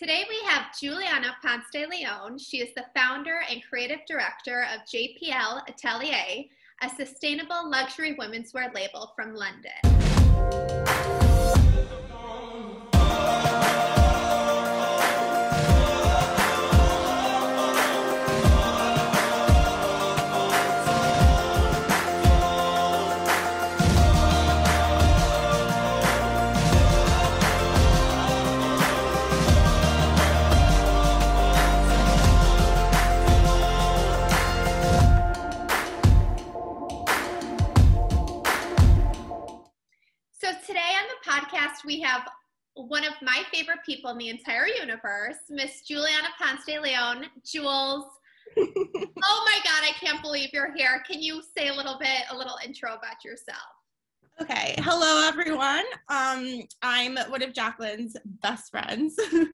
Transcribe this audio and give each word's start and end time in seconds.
Today 0.00 0.24
we 0.30 0.40
have 0.48 0.74
Juliana 0.80 1.36
Ponce 1.42 1.66
de 1.70 1.86
Leon. 1.86 2.38
She 2.38 2.56
is 2.62 2.72
the 2.74 2.86
founder 2.96 3.42
and 3.50 3.62
creative 3.68 3.98
director 4.08 4.64
of 4.72 4.80
JPL 4.88 5.68
Atelier, 5.68 6.46
a 6.80 6.88
sustainable 6.96 7.68
luxury 7.68 8.14
women's 8.14 8.54
wear 8.54 8.72
label 8.74 9.12
from 9.14 9.34
London. 9.34 11.28
Today 40.66 40.78
on 40.78 41.08
the 41.08 41.30
podcast, 41.30 41.84
we 41.86 42.00
have 42.00 42.28
one 42.74 43.04
of 43.04 43.14
my 43.22 43.42
favorite 43.52 43.78
people 43.84 44.10
in 44.10 44.18
the 44.18 44.28
entire 44.28 44.66
universe, 44.66 45.36
Miss 45.48 45.82
Juliana 45.82 46.28
Ponce 46.38 46.64
de 46.66 46.78
Leon. 46.78 47.26
Jules, 47.44 48.04
oh 48.58 49.44
my 49.46 49.58
God, 49.64 49.82
I 49.82 49.92
can't 49.98 50.20
believe 50.22 50.50
you're 50.52 50.74
here. 50.74 51.02
Can 51.08 51.22
you 51.22 51.42
say 51.56 51.68
a 51.68 51.74
little 51.74 51.98
bit, 51.98 52.24
a 52.30 52.36
little 52.36 52.56
intro 52.64 52.94
about 52.94 53.24
yourself? 53.24 53.58
Okay, 54.40 54.74
hello 54.78 55.26
everyone. 55.26 55.84
Um, 56.08 56.62
I'm 56.82 57.16
one 57.30 57.42
of 57.42 57.52
Jacqueline's 57.52 58.16
best 58.24 58.70
friends. 58.70 59.18
um, 59.32 59.48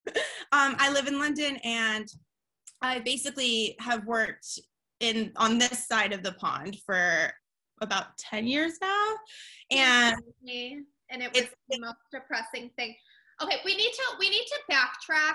I 0.53 0.91
live 0.93 1.07
in 1.07 1.19
London 1.19 1.57
and 1.63 2.07
I 2.83 3.01
basically 3.01 3.77
have 3.81 4.07
worked 4.07 4.59
in 5.01 5.33
on 5.37 5.59
this 5.59 5.87
side 5.87 6.13
of 6.13 6.23
the 6.23 6.33
pond 6.33 6.79
for 6.85 7.33
about 7.81 8.17
10 8.19 8.47
years 8.47 8.75
now. 8.81 9.15
And 9.71 10.17
and 11.11 11.23
it 11.23 11.33
was 11.33 11.43
It's- 11.43 11.55
the 11.69 11.79
most 11.81 11.99
depressing 12.13 12.71
thing. 12.77 12.97
Okay, 13.43 13.61
we 13.65 13.77
need 13.77 13.93
to 13.93 14.03
we 14.19 14.31
need 14.31 14.47
to 14.47 14.59
backtrack 14.71 15.35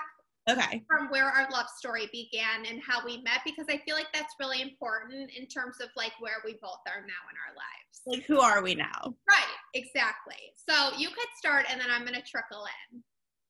okay, 0.50 0.83
from 0.88 1.09
where 1.09 1.25
our 1.25 1.47
love 1.52 1.67
story 1.69 2.09
began 2.11 2.66
and 2.66 2.81
how 2.81 3.05
we 3.05 3.22
met 3.22 3.41
because 3.45 3.67
I 3.69 3.77
feel 3.86 3.95
like 3.95 4.11
that's 4.11 4.33
really 4.39 4.61
important 4.61 5.30
in 5.38 5.45
terms 5.47 5.77
of 5.81 5.89
like 5.95 6.14
where 6.19 6.38
we 6.44 6.53
both 6.61 6.81
are 6.88 7.02
now 7.02 7.23
in 7.30 7.38
our 7.47 7.53
lives. 7.55 8.02
like 8.08 8.23
who 8.23 8.39
are 8.39 8.64
we 8.64 8.73
now? 8.73 9.14
Right, 9.30 9.55
exactly. 9.75 10.52
So 10.67 10.97
you 10.97 11.09
could 11.09 11.27
start 11.38 11.66
and 11.69 11.80
then 11.80 11.92
I'm 11.92 12.03
gonna 12.03 12.23
trickle 12.23 12.66
in. 12.92 13.03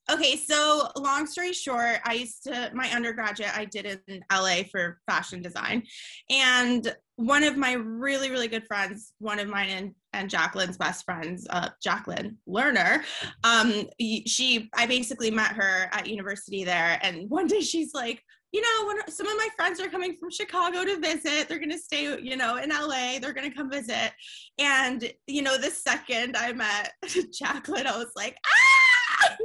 Okay, 0.10 0.36
so 0.36 0.90
long 0.98 1.28
story 1.28 1.54
short, 1.54 2.00
I 2.06 2.14
used 2.14 2.44
to 2.44 2.72
my 2.74 2.90
undergraduate 2.90 3.56
I 3.56 3.66
did 3.66 4.02
in 4.08 4.22
LA 4.32 4.64
for 4.70 5.00
fashion 5.10 5.42
design. 5.42 5.84
And 6.30 6.94
one 7.16 7.44
of 7.44 7.56
my 7.56 7.74
really, 7.74 8.32
really 8.32 8.48
good 8.48 8.66
friends, 8.66 9.14
one 9.20 9.40
of 9.40 9.48
mine 9.48 9.70
and, 9.70 9.96
and 10.14 10.30
Jacqueline's 10.30 10.78
best 10.78 11.06
friends, 11.06 11.46
uh, 11.50 11.70
Jacqueline 11.84 12.38
Lerner, 12.50 13.04
um, 13.44 13.88
she 14.00 14.70
I 14.76 14.86
basically 14.86 15.32
met 15.32 15.52
her 15.52 15.88
at 15.92 16.08
university 16.08 16.64
there. 16.64 17.00
And 17.04 17.30
one 17.30 17.48
day 17.48 17.62
she's 17.62 17.94
like, 17.94 18.24
you 18.52 18.62
know, 18.62 18.88
when 18.88 19.08
some 19.08 19.28
of 19.28 19.38
my 19.38 19.48
friends 19.56 19.80
are 19.80 19.88
coming 19.88 20.18
from 20.18 20.30
Chicago 20.30 20.84
to 20.84 21.00
visit, 21.00 21.48
they're 21.48 21.60
gonna 21.60 21.78
stay, 21.78 22.20
you 22.22 22.36
know, 22.36 22.58
in 22.58 22.70
LA, 22.70 23.20
they're 23.20 23.34
gonna 23.34 23.54
come 23.54 23.70
visit. 23.70 24.12
And 24.58 25.10
you 25.28 25.42
know, 25.42 25.58
the 25.58 25.70
second 25.70 26.36
I 26.36 26.52
met 26.54 26.92
Jacqueline, 27.34 27.88
I 27.88 27.98
was 27.98 28.12
like, 28.16 28.36
ah! 28.46 29.38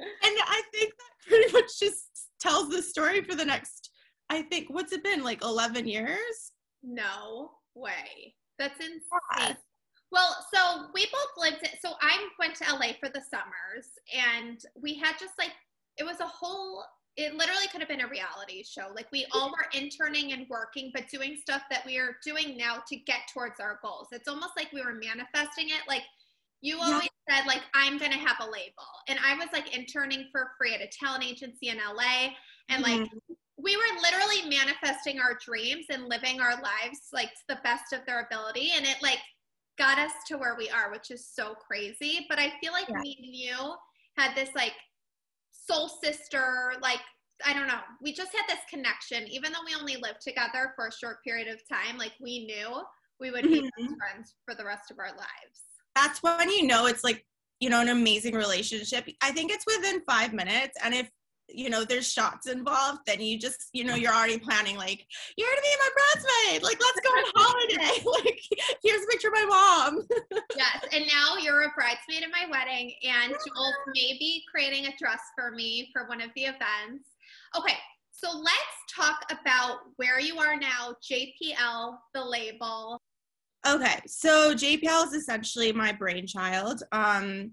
and 0.00 0.34
I 0.46 0.62
think 0.72 0.92
that 0.92 1.28
pretty 1.28 1.52
much 1.52 1.78
just 1.78 2.28
tells 2.64 2.74
the 2.74 2.82
story 2.82 3.22
for 3.22 3.34
the 3.34 3.44
next, 3.44 3.90
I 4.30 4.42
think, 4.42 4.68
what's 4.70 4.92
it 4.92 5.04
been, 5.04 5.22
like 5.22 5.42
11 5.42 5.86
years? 5.86 6.52
No 6.82 7.50
way. 7.74 8.34
That's 8.58 8.78
insane. 8.80 9.00
Yeah. 9.38 9.54
Well, 10.12 10.36
so 10.54 10.86
we 10.94 11.06
both 11.06 11.44
lived. 11.50 11.68
So 11.82 11.94
I 12.00 12.28
went 12.38 12.54
to 12.56 12.64
LA 12.72 12.92
for 13.00 13.08
the 13.08 13.20
summers, 13.30 13.88
and 14.14 14.60
we 14.80 14.94
had 14.94 15.18
just 15.18 15.34
like 15.38 15.50
it 15.98 16.04
was 16.04 16.20
a 16.20 16.26
whole. 16.26 16.84
It 17.16 17.34
literally 17.34 17.66
could 17.70 17.80
have 17.80 17.88
been 17.88 18.02
a 18.02 18.08
reality 18.08 18.62
show. 18.64 18.92
Like 18.94 19.06
we 19.12 19.26
all 19.32 19.48
were 19.50 19.66
interning 19.72 20.32
and 20.32 20.46
working, 20.48 20.90
but 20.94 21.08
doing 21.08 21.36
stuff 21.40 21.62
that 21.70 21.84
we 21.86 21.98
are 21.98 22.16
doing 22.24 22.56
now 22.56 22.82
to 22.88 22.96
get 22.96 23.20
towards 23.32 23.60
our 23.60 23.78
goals. 23.82 24.08
It's 24.12 24.28
almost 24.28 24.52
like 24.56 24.72
we 24.72 24.82
were 24.82 24.94
manifesting 24.94 25.68
it. 25.68 25.82
Like 25.88 26.02
you 26.60 26.78
Yeah. 26.78 26.92
always 26.92 27.08
said, 27.28 27.46
like 27.46 27.62
I'm 27.74 27.98
gonna 27.98 28.16
have 28.16 28.36
a 28.40 28.44
label, 28.50 28.86
and 29.08 29.18
I 29.24 29.34
was 29.34 29.48
like 29.52 29.76
interning 29.76 30.28
for 30.30 30.52
free 30.58 30.74
at 30.74 30.80
a 30.80 30.88
talent 30.88 31.24
agency 31.24 31.68
in 31.68 31.78
LA, 31.78 32.34
and 32.68 32.82
like 32.82 33.00
Mhm. 33.00 33.36
we 33.56 33.76
were 33.76 34.00
literally 34.02 34.48
manifesting 34.48 35.20
our 35.20 35.34
dreams 35.44 35.86
and 35.90 36.08
living 36.08 36.40
our 36.40 36.54
lives 36.60 37.08
like 37.12 37.30
to 37.34 37.44
the 37.48 37.58
best 37.62 37.92
of 37.92 38.04
their 38.06 38.20
ability 38.26 38.72
and 38.76 38.84
it 38.84 38.96
like 39.02 39.18
got 39.78 39.98
us 39.98 40.12
to 40.26 40.36
where 40.36 40.56
we 40.56 40.68
are 40.70 40.90
which 40.92 41.10
is 41.10 41.26
so 41.26 41.54
crazy 41.54 42.26
but 42.28 42.38
i 42.38 42.52
feel 42.60 42.72
like 42.72 42.88
Yeah. 42.88 43.00
me 43.00 43.16
and 43.22 43.34
you 43.34 43.74
had 44.16 44.34
this 44.34 44.50
like 44.54 44.74
soul 45.50 45.88
sister 45.88 46.74
like 46.82 47.00
i 47.44 47.52
don't 47.52 47.66
know 47.68 47.80
we 48.00 48.12
just 48.12 48.32
had 48.34 48.44
this 48.48 48.62
connection 48.70 49.26
even 49.28 49.52
though 49.52 49.64
we 49.66 49.74
only 49.74 49.96
lived 49.96 50.20
together 50.20 50.72
for 50.76 50.88
a 50.88 50.92
short 50.92 51.22
period 51.24 51.48
of 51.48 51.60
time 51.68 51.96
like 51.98 52.12
we 52.20 52.46
knew 52.46 52.82
we 53.20 53.30
would 53.30 53.44
be 53.44 53.60
Mhm. 53.78 53.96
friends 53.98 54.34
for 54.44 54.54
the 54.54 54.64
rest 54.64 54.90
of 54.90 54.98
our 54.98 55.10
lives 55.16 55.62
That's 55.94 56.22
when 56.22 56.50
you 56.50 56.66
know 56.66 56.86
it's 56.86 57.04
like, 57.04 57.24
you 57.60 57.70
know, 57.70 57.80
an 57.80 57.88
amazing 57.88 58.34
relationship. 58.34 59.08
I 59.22 59.30
think 59.30 59.52
it's 59.52 59.64
within 59.64 60.02
five 60.02 60.32
minutes. 60.34 60.76
And 60.82 60.92
if, 60.92 61.08
you 61.48 61.70
know, 61.70 61.84
there's 61.84 62.10
shots 62.10 62.48
involved, 62.48 63.00
then 63.06 63.20
you 63.20 63.38
just, 63.38 63.68
you 63.72 63.84
know, 63.84 63.94
you're 63.94 64.14
already 64.14 64.38
planning, 64.38 64.76
like, 64.76 65.06
you're 65.36 65.48
gonna 65.48 65.60
be 65.60 65.76
my 65.78 65.88
bridesmaid. 65.94 66.62
Like, 66.62 66.78
let's 66.80 67.00
go 67.00 67.10
on 67.10 67.24
holiday. 67.34 68.04
like, 68.24 68.40
here's 68.82 69.02
a 69.02 69.06
picture 69.06 69.28
of 69.28 69.34
my 69.34 69.44
mom. 69.44 70.06
yes 70.56 70.84
and 70.92 71.04
now 71.06 71.36
you're 71.40 71.62
a 71.62 71.72
bridesmaid 71.76 72.22
at 72.22 72.30
my 72.30 72.46
wedding 72.50 72.92
and 73.02 73.30
jules 73.30 73.74
may 73.94 74.16
be 74.18 74.42
creating 74.50 74.86
a 74.86 74.96
dress 74.98 75.20
for 75.36 75.50
me 75.50 75.90
for 75.92 76.06
one 76.06 76.20
of 76.20 76.30
the 76.36 76.42
events 76.42 77.08
okay 77.56 77.76
so 78.10 78.28
let's 78.36 78.94
talk 78.94 79.20
about 79.30 79.78
where 79.96 80.20
you 80.20 80.38
are 80.38 80.56
now 80.56 80.94
jpl 81.02 81.96
the 82.14 82.24
label 82.24 83.00
Okay, 83.66 83.98
so 84.06 84.54
JPL 84.54 85.06
is 85.06 85.14
essentially 85.14 85.72
my 85.72 85.90
brainchild. 85.90 86.82
Um, 86.92 87.50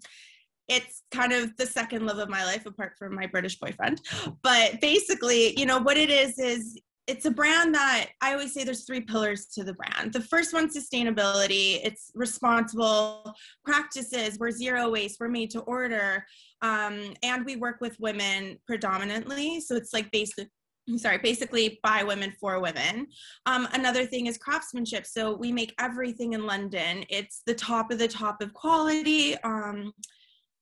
it's 0.71 1.03
kind 1.11 1.33
of 1.33 1.55
the 1.57 1.65
second 1.65 2.05
love 2.05 2.17
of 2.17 2.29
my 2.29 2.43
life, 2.45 2.65
apart 2.65 2.93
from 2.97 3.13
my 3.13 3.27
British 3.27 3.59
boyfriend. 3.59 4.01
But 4.41 4.79
basically, 4.81 5.59
you 5.59 5.65
know 5.65 5.79
what 5.79 5.97
it 5.97 6.09
is 6.09 6.39
is 6.39 6.79
it's 7.07 7.25
a 7.25 7.31
brand 7.31 7.75
that 7.75 8.09
I 8.21 8.31
always 8.31 8.53
say 8.53 8.63
there's 8.63 8.85
three 8.85 9.01
pillars 9.01 9.47
to 9.47 9.63
the 9.63 9.73
brand. 9.73 10.13
The 10.13 10.21
first 10.21 10.53
one, 10.53 10.69
sustainability. 10.69 11.79
It's 11.83 12.11
responsible 12.15 13.35
practices. 13.65 14.39
We're 14.39 14.51
zero 14.51 14.89
waste. 14.89 15.17
We're 15.19 15.27
made 15.27 15.49
to 15.51 15.61
order, 15.61 16.25
um, 16.61 17.13
and 17.21 17.43
we 17.43 17.57
work 17.57 17.81
with 17.81 17.99
women 17.99 18.57
predominantly. 18.65 19.59
So 19.59 19.75
it's 19.75 19.93
like 19.93 20.09
basic. 20.11 20.47
Sorry, 20.97 21.19
basically 21.19 21.79
by 21.83 22.03
women 22.03 22.33
for 22.39 22.59
women. 22.59 23.07
Um, 23.45 23.67
another 23.73 24.05
thing 24.05 24.25
is 24.25 24.37
craftsmanship. 24.37 25.05
So 25.05 25.35
we 25.35 25.51
make 25.51 25.73
everything 25.79 26.33
in 26.33 26.45
London. 26.45 27.05
It's 27.09 27.43
the 27.45 27.53
top 27.53 27.91
of 27.91 27.99
the 27.99 28.07
top 28.07 28.41
of 28.41 28.53
quality. 28.53 29.37
Um, 29.43 29.93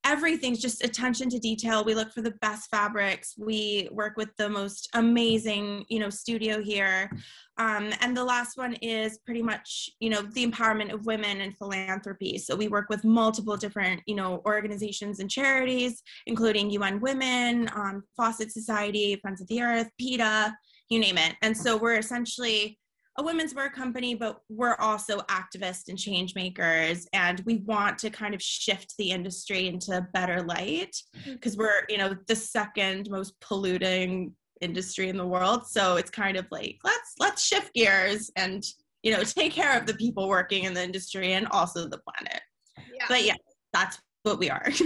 everything's 0.06 0.60
just 0.62 0.84
attention 0.84 1.30
to 1.30 1.40
detail. 1.40 1.84
We 1.84 1.94
look 1.94 2.12
for 2.12 2.22
the 2.22 2.36
best 2.42 2.70
fabrics. 2.70 3.36
We 3.38 3.90
work 3.92 4.18
with 4.18 4.30
the 4.38 4.50
most 4.50 4.90
amazing, 4.94 5.86
you 5.90 6.00
know, 6.00 6.10
studio 6.10 6.62
here. 6.62 7.12
Um, 7.58 7.92
and 8.00 8.16
the 8.16 8.24
last 8.24 8.58
one 8.58 8.74
is 8.76 9.20
pretty 9.26 9.42
much, 9.42 9.90
you 10.00 10.10
know, 10.10 10.22
the 10.22 10.48
empowerment 10.48 10.94
of 10.94 11.06
women 11.06 11.42
and 11.42 11.58
philanthropy. 11.58 12.38
So 12.38 12.56
we 12.56 12.70
work 12.70 12.88
with 12.90 13.04
multiple 13.04 13.58
different, 13.58 14.02
you 14.06 14.16
know, 14.16 14.42
organizations 14.46 15.20
and 15.20 15.30
charities, 15.30 16.02
including 16.26 16.70
UN 16.72 17.02
Women, 17.02 17.70
um, 17.76 18.04
Fawcett 18.16 18.52
Society, 18.52 19.18
Friends 19.18 19.42
of 19.42 19.48
the 19.48 19.62
Earth, 19.62 19.90
PETA, 20.00 20.56
you 20.90 21.00
name 21.00 21.18
it. 21.18 21.36
And 21.42 21.56
so 21.56 21.76
we're 21.76 21.98
essentially 21.98 22.80
a 23.18 23.24
women's 23.24 23.54
wear 23.54 23.70
company, 23.70 24.16
but 24.16 24.42
we're 24.50 24.76
also 24.76 25.20
activists 25.22 25.90
and 25.90 25.98
change 25.98 26.36
makers. 26.36 27.08
And 27.14 27.42
we 27.46 27.58
want 27.66 27.98
to 28.00 28.10
kind 28.10 28.34
of 28.34 28.42
shift 28.42 28.96
the 28.98 29.12
industry 29.12 29.68
into 29.68 29.98
a 29.98 30.08
better 30.14 30.42
light 30.42 30.96
mm-hmm. 31.18 31.34
because 31.34 31.58
we're, 31.58 31.84
you 31.90 31.98
know, 31.98 32.16
the 32.28 32.36
second 32.36 33.10
most 33.10 33.40
polluting 33.42 34.34
industry 34.62 35.10
in 35.10 35.18
the 35.18 35.28
world. 35.28 35.68
So 35.68 35.96
it's 35.98 36.10
kind 36.12 36.38
of 36.38 36.46
like, 36.52 36.78
let's 36.84 37.14
let's 37.20 37.44
shift 37.44 37.74
gears 37.74 38.32
and 38.36 38.64
you 39.04 39.12
know 39.12 39.24
take 39.24 39.54
care 39.54 39.78
of 39.78 39.86
the 39.86 39.96
people 39.96 40.28
working 40.28 40.64
in 40.64 40.74
the 40.74 40.84
industry 40.84 41.34
and 41.34 41.48
also 41.48 41.88
the 41.88 42.00
planet. 42.00 42.42
yeah 42.78 43.06
But 43.08 43.24
yeah, 43.26 43.36
that's 43.74 44.00
what 44.24 44.40
we 44.40 44.50
are. 44.50 44.68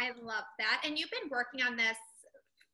i 0.00 0.08
love 0.22 0.44
that 0.58 0.80
and 0.84 0.98
you've 0.98 1.10
been 1.10 1.28
working 1.30 1.62
on 1.62 1.76
this 1.76 1.96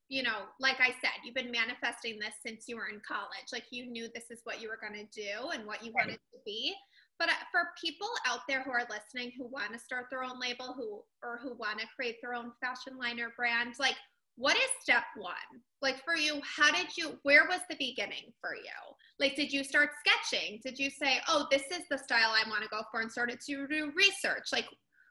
you 0.09 0.23
know 0.23 0.47
like 0.61 0.81
i 0.81 0.89
said 1.03 1.17
you've 1.25 1.35
been 1.35 1.51
manifesting 1.51 2.19
this 2.19 2.35
since 2.45 2.65
you 2.69 2.77
were 2.77 2.89
in 2.89 3.01
college 3.07 3.49
like 3.53 3.65
you 3.71 3.87
knew 3.87 4.09
this 4.15 4.31
is 4.31 4.41
what 4.45 4.61
you 4.63 4.69
were 4.69 4.79
going 4.81 4.95
to 4.95 5.21
do 5.21 5.51
and 5.51 5.67
what 5.67 5.85
you 5.85 5.93
Right. 5.97 6.07
wanted 6.07 6.21
to 6.33 6.39
be 6.45 6.75
But 7.19 7.29
uh, 7.31 7.33
for 7.51 7.71
people 7.83 8.09
out 8.27 8.41
there 8.49 8.63
who 8.63 8.71
are 8.71 8.87
listening 8.91 9.33
who 9.37 9.47
want 9.49 9.73
to 9.73 9.79
start 9.79 10.07
their 10.11 10.23
own 10.23 10.39
label, 10.39 10.75
who 10.77 11.03
or 11.23 11.39
who 11.43 11.57
want 11.57 11.79
to 11.81 11.87
create 11.97 12.17
their 12.23 12.35
own 12.35 12.53
fashion 12.61 12.99
line 12.99 13.21
or 13.21 13.33
brand, 13.37 13.75
like 13.79 13.97
what 14.37 14.57
is 14.57 14.69
step 14.83 15.05
one? 15.17 15.63
Like 15.81 16.05
for 16.05 16.15
you, 16.15 16.41
how 16.45 16.71
did 16.71 16.89
you, 16.97 17.19
where 17.23 17.47
was 17.49 17.61
the 17.71 17.77
beginning 17.79 18.33
for 18.41 18.55
you? 18.55 18.79
Like, 19.19 19.35
did 19.35 19.51
you 19.51 19.65
start 19.65 19.91
sketching? 20.05 20.61
Did 20.63 20.79
you 20.79 20.91
say, 20.91 21.21
oh, 21.27 21.47
this 21.51 21.63
is 21.73 21.85
the 21.91 21.97
style 21.99 22.33
I 22.35 22.49
want 22.49 22.63
to 22.63 22.69
go 22.69 22.83
for 22.91 23.01
and 23.01 23.11
started 23.11 23.41
to 23.47 23.67
do 23.67 23.93
research? 23.97 24.49
Like, 24.53 24.67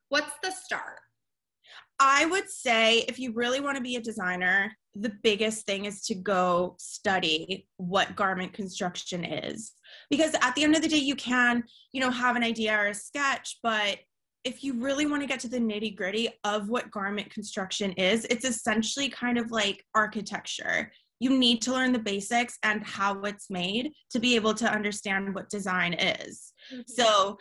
what's 0.09 0.31
the 0.43 0.51
start? 0.51 0.99
I 1.99 2.25
would 2.25 2.49
say 2.49 2.99
if 3.07 3.19
you 3.19 3.31
really 3.33 3.61
want 3.61 3.77
to 3.77 3.83
be 3.83 3.95
a 3.95 4.01
designer, 4.01 4.75
the 4.95 5.13
biggest 5.23 5.65
thing 5.65 5.85
is 5.85 6.01
to 6.05 6.15
go 6.15 6.75
study 6.77 7.67
what 7.77 8.15
garment 8.15 8.53
construction 8.53 9.23
is. 9.23 9.73
Because 10.09 10.35
at 10.41 10.55
the 10.55 10.63
end 10.63 10.75
of 10.75 10.81
the 10.81 10.87
day, 10.87 10.97
you 10.97 11.15
can, 11.15 11.63
you 11.93 12.01
know, 12.01 12.11
have 12.11 12.35
an 12.35 12.43
idea 12.43 12.77
or 12.77 12.87
a 12.87 12.93
sketch, 12.93 13.59
but 13.63 13.99
if 14.43 14.63
you 14.63 14.73
really 14.79 15.05
want 15.05 15.21
to 15.23 15.27
get 15.27 15.39
to 15.39 15.49
the 15.49 15.57
nitty 15.57 15.95
gritty 15.95 16.29
of 16.43 16.69
what 16.69 16.91
garment 16.91 17.31
construction 17.31 17.91
is, 17.93 18.25
it's 18.25 18.45
essentially 18.45 19.09
kind 19.09 19.37
of 19.37 19.51
like 19.51 19.83
architecture. 19.95 20.91
You 21.19 21.37
need 21.37 21.61
to 21.63 21.71
learn 21.71 21.93
the 21.93 21.99
basics 21.99 22.57
and 22.61 22.85
how 22.85 23.21
it's 23.21 23.49
made 23.49 23.91
to 24.11 24.19
be 24.19 24.35
able 24.35 24.53
to 24.55 24.71
understand 24.71 25.33
what 25.33 25.49
design 25.49 25.93
is. 25.93 26.53
Mm-hmm. 26.71 26.81
So 26.87 27.37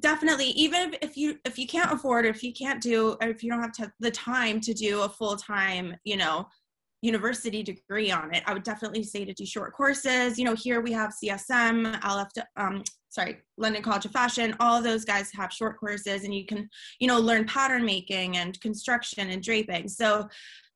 definitely 0.00 0.46
even 0.46 0.96
if 1.02 1.16
you 1.16 1.38
if 1.44 1.58
you 1.58 1.66
can't 1.66 1.92
afford 1.92 2.24
or 2.24 2.28
if 2.28 2.42
you 2.42 2.52
can't 2.52 2.82
do 2.82 3.16
or 3.20 3.28
if 3.28 3.42
you 3.42 3.50
don't 3.50 3.60
have 3.60 3.72
to, 3.72 3.92
the 4.00 4.10
time 4.10 4.60
to 4.60 4.72
do 4.72 5.02
a 5.02 5.08
full-time 5.08 5.94
you 6.04 6.16
know 6.16 6.46
university 7.02 7.62
degree 7.62 8.10
on 8.10 8.34
it 8.34 8.42
i 8.46 8.54
would 8.54 8.62
definitely 8.62 9.02
say 9.02 9.24
to 9.24 9.34
do 9.34 9.44
short 9.44 9.72
courses. 9.72 10.38
You 10.38 10.44
know 10.44 10.54
here 10.54 10.80
we 10.80 10.92
have 10.92 11.12
csm 11.22 12.00
lf 12.00 12.30
um, 12.56 12.82
sorry 13.10 13.38
london 13.58 13.82
college 13.82 14.06
of 14.06 14.12
fashion 14.12 14.56
all 14.60 14.78
of 14.78 14.84
those 14.84 15.04
guys 15.04 15.30
have 15.34 15.52
short 15.52 15.78
courses 15.78 16.24
and 16.24 16.34
you 16.34 16.46
can 16.46 16.68
you 16.98 17.06
know 17.06 17.18
learn 17.20 17.44
pattern 17.44 17.84
making 17.84 18.38
and 18.38 18.58
construction 18.60 19.30
and 19.30 19.42
draping. 19.42 19.88
So 19.88 20.28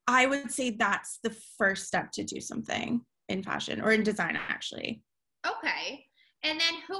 i 0.07 0.25
would 0.25 0.51
say 0.51 0.71
that's 0.71 1.19
the 1.23 1.35
first 1.57 1.87
step 1.87 2.11
to 2.11 2.23
do 2.23 2.39
something 2.39 3.01
in 3.29 3.41
fashion 3.43 3.81
or 3.81 3.91
in 3.91 4.03
design 4.03 4.37
actually. 4.47 5.01
Okay. 5.45 6.05
And 6.43 6.59
then 6.59 6.75
who 6.87 6.95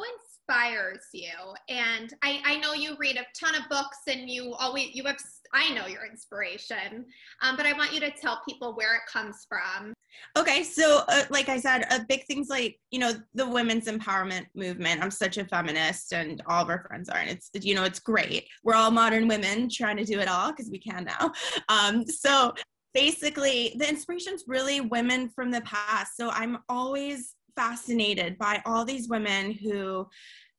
inspires 0.48 1.06
you. 1.14 1.30
And 1.70 2.14
I, 2.24 2.42
I 2.46 2.58
know 2.58 2.74
you 2.74 2.96
read 3.00 3.18
a 3.18 3.26
ton 3.40 3.56
of 3.56 3.70
books 3.70 4.00
and 4.08 4.30
you 4.30 4.54
always 4.54 4.90
you 4.94 5.04
have 5.06 5.18
i 5.54 5.74
know 5.74 5.88
your 5.88 6.06
inspiration 6.06 7.06
um, 7.42 7.56
but 7.56 7.66
i 7.66 7.72
want 7.72 7.94
you 7.94 8.02
to 8.02 8.12
tell 8.12 8.42
people 8.48 8.76
where 8.76 8.96
it 8.96 9.02
comes 9.12 9.46
from. 9.48 9.94
Okay 10.38 10.64
so 10.64 11.04
uh, 11.08 11.24
like 11.30 11.50
i 11.50 11.60
said 11.60 11.86
uh, 11.90 12.00
big 12.10 12.26
things 12.26 12.50
like 12.50 12.78
you 12.92 13.00
know 13.00 13.14
the 13.34 13.48
women's 13.48 13.88
empowerment 13.88 14.46
movement. 14.56 15.02
I'm 15.02 15.12
such 15.12 15.38
a 15.38 15.46
feminist 15.46 16.14
and 16.14 16.42
all 16.48 16.64
of 16.64 16.70
our 16.70 16.86
friends 16.88 17.10
are 17.10 17.18
and 17.18 17.30
it's 17.30 17.50
you 17.54 17.76
know 17.76 17.84
it's 17.84 18.00
great. 18.00 18.48
We're 18.64 18.76
all 18.76 18.92
modern 18.92 19.28
women 19.28 19.70
trying 19.70 19.98
to 19.98 20.06
do 20.06 20.20
it 20.20 20.28
all 20.28 20.52
because 20.52 20.70
we 20.70 20.80
can 20.80 21.06
now. 21.06 21.32
Um, 21.70 22.06
so 22.06 22.54
basically 22.94 23.76
the 23.78 23.88
inspiration's 23.88 24.46
really 24.48 24.80
women 24.80 25.30
from 25.30 25.52
the 25.52 25.62
past. 25.62 26.16
So 26.16 26.30
i'm 26.30 26.60
always 26.70 27.36
fascinated 27.58 28.38
by 28.38 28.62
all 28.66 28.86
these 28.86 29.10
women 29.10 29.52
who 29.52 30.08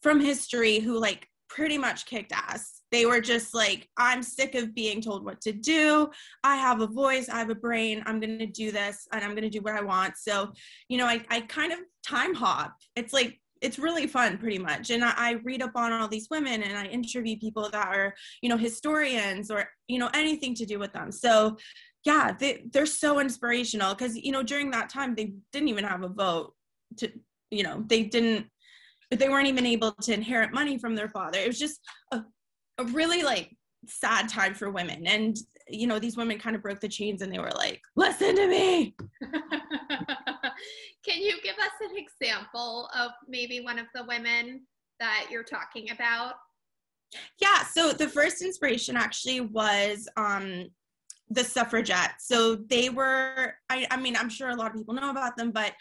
from 0.03 0.21
history 0.21 0.81
who 0.81 0.99
like 0.99 1.27
pretty 1.49 1.79
much 1.79 2.05
kicked 2.07 2.33
ass. 2.33 2.83
They 2.93 3.07
were 3.07 3.21
just 3.21 3.55
like, 3.55 3.89
I'm 3.97 4.23
sick 4.23 4.55
of 4.55 4.75
being 4.75 5.01
told 5.01 5.25
what 5.25 5.41
to 5.43 5.53
do. 5.53 6.09
I 6.45 6.57
have 6.57 6.81
a 6.81 6.87
voice, 6.87 7.29
I 7.29 7.39
have 7.39 7.51
a 7.51 7.55
brain, 7.55 8.03
I'm 8.07 8.21
gonna 8.21 8.47
do 8.47 8.71
this 8.71 9.07
and 9.13 9.25
I'm 9.25 9.35
gonna 9.35 9.51
do 9.51 9.63
what 9.63 9.75
I 9.75 9.81
want. 9.81 10.17
So, 10.17 10.53
you 10.89 10.99
know, 10.99 11.07
I, 11.07 11.25
I 11.31 11.41
kind 11.43 11.73
of 11.73 11.79
time 12.07 12.35
hop. 12.35 12.75
It's 12.97 13.13
like 13.13 13.41
it's 13.61 13.79
really 13.79 14.07
fun 14.07 14.39
pretty 14.39 14.59
much 14.59 14.91
and 14.91 15.05
I, 15.05 15.13
I, 15.17 15.33
read 15.43 15.63
up 15.63 15.73
on 15.75 15.91
all 15.91 16.07
these 16.07 16.29
women 16.31 16.63
and 16.63 16.79
i 16.79 16.85
interview 16.85 17.37
people 17.39 17.69
that 17.71 17.89
are 17.89 18.15
you 18.41 18.49
know 18.49 18.57
historians 18.57 19.51
or 19.51 19.69
you 19.89 19.99
know 19.99 20.09
anything 20.15 20.55
to 20.55 20.65
do 20.65 20.79
with 20.79 20.93
them 20.93 21.11
so 21.11 21.57
yeah 22.05 22.33
they, 22.39 22.63
they're 22.73 22.87
so 22.87 23.19
inspirational 23.19 23.95
because 23.95 24.17
you 24.17 24.31
know 24.31 24.45
during 24.45 24.71
that 24.71 24.89
time 24.89 25.17
they 25.17 25.33
didn't 25.53 25.67
even 25.67 25.83
have 25.83 26.05
a 26.05 26.09
vote 26.09 26.55
to 26.97 27.11
you 27.51 27.63
know 27.63 27.85
they 27.87 28.03
didn't 28.03 28.47
but 29.11 29.19
they 29.19 29.29
weren't 29.29 29.49
even 29.49 29.67
able 29.67 29.93
to 29.93 30.13
inherit 30.13 30.53
money 30.53 30.79
from 30.79 30.95
their 30.95 31.09
father. 31.09 31.39
It 31.39 31.47
was 31.47 31.59
just 31.59 31.81
a, 32.13 32.23
a 32.79 32.85
really 32.85 33.23
like 33.23 33.57
sad 33.87 34.29
time 34.29 34.55
for 34.55 34.71
women. 34.71 35.07
And 35.07 35.37
you 35.69 35.87
know 35.87 35.99
these 35.99 36.17
women 36.17 36.39
kind 36.39 36.57
of 36.57 36.63
broke 36.63 36.81
the 36.81 36.89
chains 36.89 37.23
and 37.23 37.33
they 37.33 37.39
were 37.39 37.53
like 37.55 37.81
listen 37.97 38.37
to 38.37 38.49
me. 38.49 38.95
Can 41.05 41.23
you 41.23 41.35
give 41.43 41.57
us 41.57 41.73
an 41.81 41.97
example 41.97 42.89
of 42.97 43.13
maybe 43.29 43.61
one 43.61 43.79
of 43.79 43.87
the 43.95 44.05
women 44.05 44.63
that 45.01 45.27
you're 45.31 45.45
talking 45.45 45.91
about? 45.91 46.35
Yeah 47.41 47.65
so 47.65 47.93
the 47.93 48.09
first 48.09 48.43
inspiration 48.43 48.97
actually 48.97 49.41
was 49.41 50.09
um 50.17 50.67
the 51.31 51.45
suffragettes. 51.45 52.27
So 52.27 52.57
they 52.57 52.89
were 52.89 53.55
I, 53.69 53.87
I 53.91 53.99
mean 53.99 54.17
i'm 54.17 54.31
sure 54.31 54.49
a 54.49 54.57
lot 54.57 54.71
of 54.71 54.77
people 54.77 54.95
know 54.95 55.11
about 55.11 55.37
them 55.37 55.51
but 55.51 55.73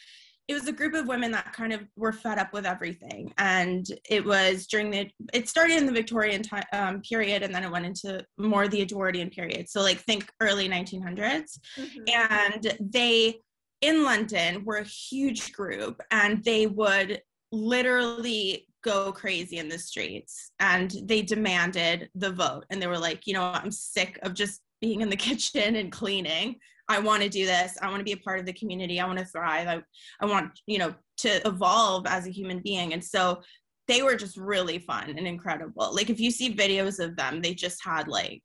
it 0.47 0.53
was 0.53 0.67
a 0.67 0.71
group 0.71 0.93
of 0.93 1.07
women 1.07 1.31
that 1.31 1.51
kind 1.51 1.73
of 1.73 1.81
were 1.97 2.13
fed 2.13 2.39
up 2.39 2.53
with 2.53 2.65
everything. 2.65 3.33
And 3.37 3.85
it 4.09 4.25
was 4.25 4.65
during 4.67 4.89
the 4.89 5.09
it 5.33 5.49
started 5.49 5.77
in 5.77 5.85
the 5.85 5.91
victorian 5.91 6.41
time 6.41 6.63
um, 6.71 7.01
period 7.01 7.43
and 7.43 7.53
then 7.53 7.63
it 7.63 7.71
went 7.71 7.85
into 7.85 8.23
more 8.37 8.67
the 8.67 8.81
edwardian 8.81 9.29
period. 9.29 9.69
So 9.69 9.81
like 9.81 9.99
think 9.99 10.31
early 10.39 10.69
1900s 10.69 11.59
mm-hmm. 11.77 12.03
and 12.07 12.77
they 12.79 13.39
in 13.81 14.03
london 14.03 14.65
were 14.65 14.77
a 14.77 14.83
huge 14.83 15.53
group 15.53 16.01
and 16.09 16.43
they 16.43 16.65
would 16.65 17.21
literally 17.51 18.65
go 18.83 19.11
crazy 19.11 19.57
in 19.57 19.69
the 19.69 19.77
streets 19.77 20.51
and 20.59 20.95
they 21.03 21.21
demanded 21.21 22.09
the 22.15 22.31
vote. 22.31 22.65
And 22.69 22.81
they 22.81 22.87
were 22.87 22.97
like 22.97 23.27
you 23.27 23.33
know 23.33 23.43
i'm 23.43 23.71
sick 23.71 24.17
of 24.23 24.33
just 24.33 24.61
being 24.81 25.01
in 25.01 25.09
the 25.09 25.15
kitchen 25.17 25.75
and 25.75 25.91
cleaning 25.91 26.55
I 26.89 26.99
want 26.99 27.23
to 27.23 27.29
do 27.29 27.45
this. 27.45 27.77
I 27.81 27.89
want 27.89 27.99
to 27.99 28.05
be 28.05 28.13
a 28.13 28.17
part 28.17 28.39
of 28.39 28.45
the 28.45 28.53
community. 28.53 28.99
I 28.99 29.05
want 29.05 29.19
to 29.19 29.25
thrive. 29.25 29.67
I, 29.67 29.81
I 30.21 30.25
want, 30.25 30.59
you 30.67 30.77
know, 30.77 30.93
to 31.17 31.47
evolve 31.47 32.05
as 32.07 32.25
a 32.27 32.31
human 32.31 32.59
being. 32.59 32.93
And 32.93 33.03
so 33.03 33.41
they 33.87 34.01
were 34.01 34.15
just 34.15 34.37
really 34.37 34.79
fun 34.79 35.15
and 35.17 35.27
incredible. 35.27 35.93
Like 35.93 36.09
if 36.09 36.19
you 36.19 36.31
see 36.31 36.53
videos 36.53 37.03
of 37.03 37.15
them, 37.15 37.41
they 37.41 37.53
just 37.53 37.83
had 37.83 38.07
like 38.07 38.41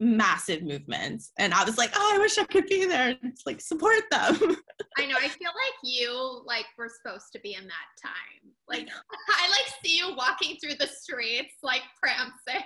massive 0.00 0.62
movements. 0.62 1.32
And 1.38 1.54
I 1.54 1.64
was 1.64 1.78
like, 1.78 1.90
oh, 1.94 2.12
I 2.14 2.18
wish 2.18 2.38
I 2.38 2.44
could 2.44 2.66
be 2.66 2.86
there 2.86 3.16
and 3.22 3.36
like 3.46 3.60
support 3.60 4.02
them. 4.10 4.36
I 4.98 5.06
know. 5.06 5.16
I 5.16 5.28
feel 5.28 5.50
like 5.50 5.78
you 5.82 6.42
like 6.44 6.66
were 6.76 6.90
supposed 7.02 7.32
to 7.32 7.40
be 7.40 7.54
in 7.54 7.64
that 7.64 8.02
time. 8.02 8.52
Like 8.68 8.88
I 9.28 9.48
like 9.48 9.72
see 9.84 9.96
you 9.96 10.14
walking 10.16 10.56
through 10.60 10.74
the 10.78 10.88
streets 10.88 11.54
like 11.62 11.82
prancing. 12.00 12.64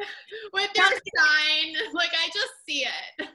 with 0.52 0.70
your 0.74 0.86
sign. 0.86 1.74
Like 1.94 2.10
I 2.12 2.28
just 2.32 2.52
see 2.68 2.84
it. 3.18 3.28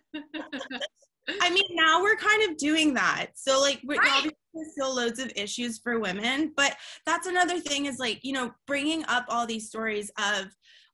I 1.41 1.49
mean, 1.49 1.65
now 1.71 2.01
we're 2.01 2.17
kind 2.17 2.49
of 2.49 2.57
doing 2.57 2.93
that. 2.93 3.27
So 3.35 3.59
like 3.59 3.81
we're 3.83 3.99
right. 3.99 4.11
obviously 4.11 4.71
still 4.71 4.95
loads 4.95 5.19
of 5.19 5.31
issues 5.35 5.79
for 5.79 5.99
women, 5.99 6.53
but 6.55 6.75
that's 7.05 7.27
another 7.27 7.59
thing 7.59 7.85
is 7.85 7.97
like, 7.99 8.19
you 8.23 8.33
know, 8.33 8.51
bringing 8.67 9.03
up 9.07 9.25
all 9.29 9.47
these 9.47 9.67
stories 9.67 10.11
of 10.19 10.45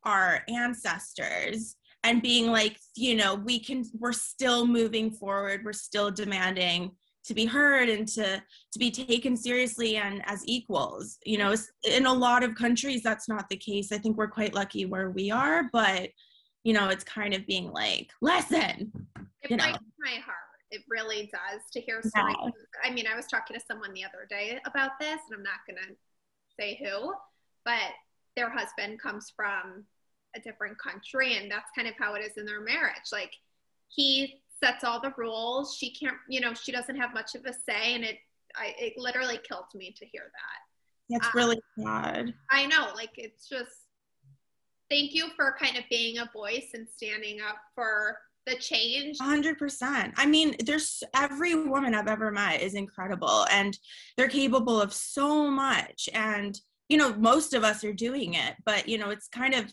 our 0.04 0.44
ancestors 0.48 1.76
and 2.04 2.22
being 2.22 2.48
like, 2.48 2.78
you 2.96 3.16
know, 3.16 3.36
we 3.36 3.60
can 3.60 3.84
we're 4.00 4.14
still 4.14 4.66
moving 4.66 5.12
forward, 5.12 5.62
we're 5.64 5.74
still 5.74 6.12
demanding 6.12 6.92
to 7.24 7.34
be 7.34 7.46
heard 7.46 7.90
and 7.90 8.08
to 8.08 8.42
to 8.72 8.80
be 8.80 8.92
taken 8.92 9.38
seriously 9.38 9.98
and 9.98 10.22
as 10.26 10.44
equals 10.46 11.20
you 11.26 11.38
know 11.38 11.54
in 11.84 12.06
a 12.06 12.14
lot 12.14 12.44
of 12.44 12.56
countries 12.56 13.04
that's 13.04 13.30
not 13.30 13.48
the 13.50 13.58
case. 13.58 13.92
I 13.92 13.98
think 13.98 14.18
we're 14.18 14.28
quite 14.28 14.54
lucky 14.54 14.86
where 14.86 15.10
we 15.10 15.32
are 15.32 15.70
but 15.72 16.10
you 16.64 16.74
know 16.74 16.90
it's 16.90 17.04
kind 17.04 17.34
of 17.34 17.46
being 17.46 17.72
like 17.72 18.10
listen 18.22 18.92
it 19.44 19.50
breaks 19.50 19.80
my 20.00 20.20
heart. 20.24 20.38
It 20.70 20.84
really 20.88 21.30
does 21.32 21.62
to 21.74 21.82
hear 21.82 22.02
stories 22.02 22.36
yeah. 22.44 22.90
i 22.90 22.92
mean 22.94 23.06
i 23.12 23.16
was 23.16 23.26
talking 23.26 23.58
to 23.58 23.64
someone 23.66 23.94
the 23.94 24.06
other 24.06 24.26
day 24.30 24.58
about 24.66 24.92
this 25.00 25.20
and 25.30 25.38
i'm 25.38 25.44
not 25.44 25.60
going 25.68 25.78
to 25.78 25.96
say 26.58 26.80
who 26.82 27.14
but 27.66 27.92
their 28.36 28.50
husband 28.50 29.02
comes 29.02 29.32
from 29.36 29.86
a 30.36 30.40
different 30.40 30.78
country 30.78 31.38
and 31.38 31.52
that's 31.52 31.72
kind 31.76 31.88
of 31.88 31.94
how 32.00 32.14
it 32.16 32.24
is 32.24 32.38
in 32.38 32.46
their 32.46 32.62
marriage. 32.62 33.12
Like 33.12 33.34
he 33.90 34.42
sets 34.64 34.84
all 34.84 35.02
the 35.02 35.14
rules. 35.18 35.76
She 35.76 35.94
can't, 35.94 36.18
you 36.30 36.40
know, 36.42 36.54
she 36.54 36.72
doesn't 36.72 36.96
have 36.96 37.14
much 37.14 37.36
of 37.36 37.46
a 37.46 37.54
say, 37.54 37.96
and 37.96 38.04
it, 38.04 38.18
I, 38.56 38.74
it 38.78 38.94
literally 38.98 39.40
killed 39.48 39.66
me 39.76 39.94
to 39.98 40.06
hear 40.06 40.24
that. 40.24 41.20
That's 41.20 41.28
um, 41.28 41.32
really 41.36 41.62
sad. 41.80 42.34
I 42.50 42.68
know, 42.68 42.90
like 42.96 43.12
it's 43.18 43.48
just. 43.48 43.72
Thank 44.90 45.14
you 45.14 45.30
for 45.38 45.56
kind 45.58 45.78
of 45.78 45.86
being 45.90 46.18
a 46.18 46.30
voice 46.34 46.72
and 46.74 46.86
standing 46.86 47.40
up 47.40 47.56
for 47.74 48.18
the 48.48 48.56
change 48.56 49.20
100% 49.20 50.14
i 50.18 50.26
mean 50.26 50.56
there's 50.66 51.04
every 51.16 51.54
woman 51.56 51.94
i've 51.94 52.08
ever 52.08 52.32
met 52.32 52.62
is 52.62 52.74
incredible 52.74 53.46
and 53.52 53.78
they're 54.18 54.28
capable 54.28 54.82
of 54.82 54.92
so 54.92 55.50
much 55.50 56.10
and 56.14 56.60
you 56.90 56.98
know 56.98 57.14
most 57.16 57.54
of 57.54 57.64
us 57.64 57.84
are 57.84 57.94
doing 57.94 58.34
it 58.34 58.56
but 58.66 58.88
you 58.88 58.98
know 58.98 59.12
it's 59.12 59.28
kind 59.28 59.54
of 59.54 59.72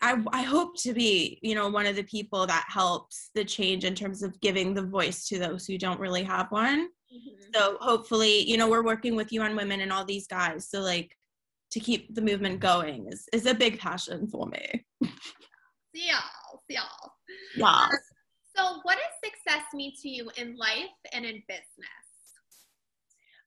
I, 0.00 0.22
I 0.32 0.42
hope 0.42 0.76
to 0.82 0.94
be, 0.94 1.38
you 1.42 1.54
know, 1.54 1.68
one 1.68 1.86
of 1.86 1.96
the 1.96 2.02
people 2.04 2.46
that 2.46 2.64
helps 2.68 3.30
the 3.34 3.44
change 3.44 3.84
in 3.84 3.94
terms 3.94 4.22
of 4.22 4.40
giving 4.40 4.72
the 4.72 4.82
voice 4.82 5.28
to 5.28 5.38
those 5.38 5.66
who 5.66 5.76
don't 5.76 6.00
really 6.00 6.22
have 6.22 6.50
one. 6.50 6.88
Mm-hmm. 7.14 7.50
So 7.54 7.76
hopefully, 7.80 8.48
you 8.48 8.56
know, 8.56 8.68
we're 8.68 8.84
working 8.84 9.16
with 9.16 9.32
UN 9.32 9.54
Women 9.54 9.80
and 9.80 9.92
all 9.92 10.04
these 10.04 10.26
guys. 10.26 10.68
So 10.68 10.80
like 10.80 11.14
to 11.72 11.80
keep 11.80 12.14
the 12.14 12.22
movement 12.22 12.60
going 12.60 13.08
is, 13.08 13.28
is 13.32 13.46
a 13.46 13.54
big 13.54 13.78
passion 13.78 14.26
for 14.28 14.46
me. 14.46 14.84
yeah, 15.92 16.20
yeah. 16.68 16.80
Yes. 17.56 17.88
So, 18.56 18.80
what 18.84 18.96
does 18.96 19.30
success 19.32 19.64
mean 19.74 19.92
to 20.00 20.08
you 20.08 20.30
in 20.36 20.56
life 20.56 20.84
and 21.12 21.24
in 21.24 21.42
business? 21.46 22.06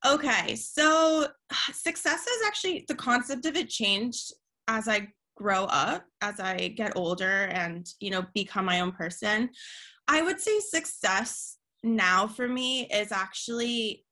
Okay, 0.05 0.55
so 0.55 1.27
success 1.73 2.27
is 2.27 2.47
actually 2.47 2.85
the 2.87 2.95
concept 2.95 3.45
of 3.45 3.55
it 3.55 3.69
changed 3.69 4.33
as 4.67 4.87
I 4.87 5.07
grow 5.39 5.63
up, 5.65 6.03
as 6.21 6.39
I 6.39 6.67
get 6.67 6.97
older 6.97 7.45
and, 7.45 7.87
you 8.01 8.11
know, 8.11 8.25
become 8.33 8.65
my 8.65 8.81
own 8.81 8.91
person. 8.91 9.49
I 10.07 10.21
would 10.21 10.39
say 10.39 10.59
success 10.59 11.57
now 11.81 12.27
for 12.27 12.47
me 12.47 12.87
is 12.87 13.13
actually 13.13 14.03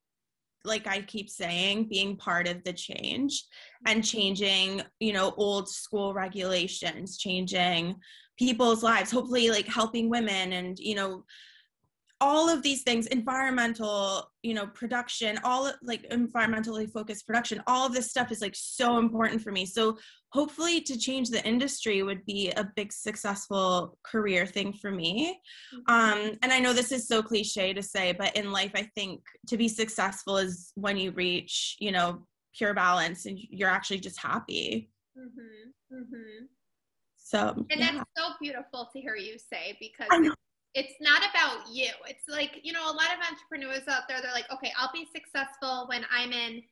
like 0.64 0.86
I 0.86 1.02
keep 1.02 1.30
saying, 1.30 1.88
being 1.88 2.16
part 2.16 2.48
of 2.48 2.64
the 2.64 2.72
change 2.72 3.44
and 3.86 4.04
changing, 4.04 4.82
you 5.00 5.12
know, 5.12 5.32
old 5.36 5.68
school 5.68 6.14
regulations, 6.14 7.16
changing 7.16 7.94
people's 8.38 8.82
lives, 8.82 9.10
hopefully 9.10 9.50
like 9.50 9.66
helping 9.66 10.10
women 10.10 10.52
and, 10.52 10.78
you 10.78 10.94
know, 10.94 11.24
all 12.20 12.48
of 12.48 12.62
these 12.62 12.82
things 12.82 13.06
environmental 13.06 14.30
you 14.42 14.52
know 14.54 14.66
production 14.68 15.38
all 15.44 15.70
like 15.82 16.08
environmentally 16.10 16.90
focused 16.90 17.26
production 17.26 17.62
all 17.66 17.86
of 17.86 17.94
this 17.94 18.10
stuff 18.10 18.32
is 18.32 18.40
like 18.40 18.54
so 18.56 18.98
important 18.98 19.40
for 19.40 19.52
me 19.52 19.64
so 19.64 19.96
hopefully 20.32 20.80
to 20.80 20.98
change 20.98 21.30
the 21.30 21.44
industry 21.46 22.02
would 22.02 22.24
be 22.26 22.50
a 22.52 22.68
big 22.76 22.92
successful 22.92 23.96
career 24.02 24.46
thing 24.46 24.72
for 24.72 24.90
me 24.90 25.40
mm-hmm. 25.74 25.94
um 25.94 26.36
and 26.42 26.52
i 26.52 26.58
know 26.58 26.72
this 26.72 26.92
is 26.92 27.06
so 27.06 27.22
cliche 27.22 27.72
to 27.72 27.82
say 27.82 28.12
but 28.12 28.34
in 28.36 28.50
life 28.50 28.72
i 28.74 28.82
think 28.94 29.20
to 29.46 29.56
be 29.56 29.68
successful 29.68 30.36
is 30.38 30.72
when 30.74 30.96
you 30.96 31.12
reach 31.12 31.76
you 31.78 31.92
know 31.92 32.22
pure 32.56 32.74
balance 32.74 33.26
and 33.26 33.38
you're 33.38 33.68
actually 33.68 34.00
just 34.00 34.20
happy 34.20 34.90
mm-hmm. 35.16 35.96
Mm-hmm. 35.96 36.44
so 37.16 37.64
and 37.70 37.80
yeah. 37.80 37.92
that's 37.92 38.10
so 38.16 38.32
beautiful 38.40 38.88
to 38.92 39.00
hear 39.00 39.14
you 39.14 39.36
say 39.38 39.76
because 39.80 40.08
it's 40.74 40.94
not 41.00 41.22
about 41.30 41.72
you. 41.72 41.90
It's 42.06 42.28
like, 42.28 42.60
you 42.62 42.72
know, 42.72 42.84
a 42.84 42.92
lot 42.92 43.08
of 43.12 43.24
entrepreneurs 43.30 43.88
out 43.88 44.02
there, 44.08 44.20
they're 44.20 44.32
like, 44.32 44.50
okay, 44.52 44.72
I'll 44.78 44.92
be 44.92 45.06
successful 45.14 45.86
when 45.88 46.04
I'm 46.10 46.32
in 46.32 46.62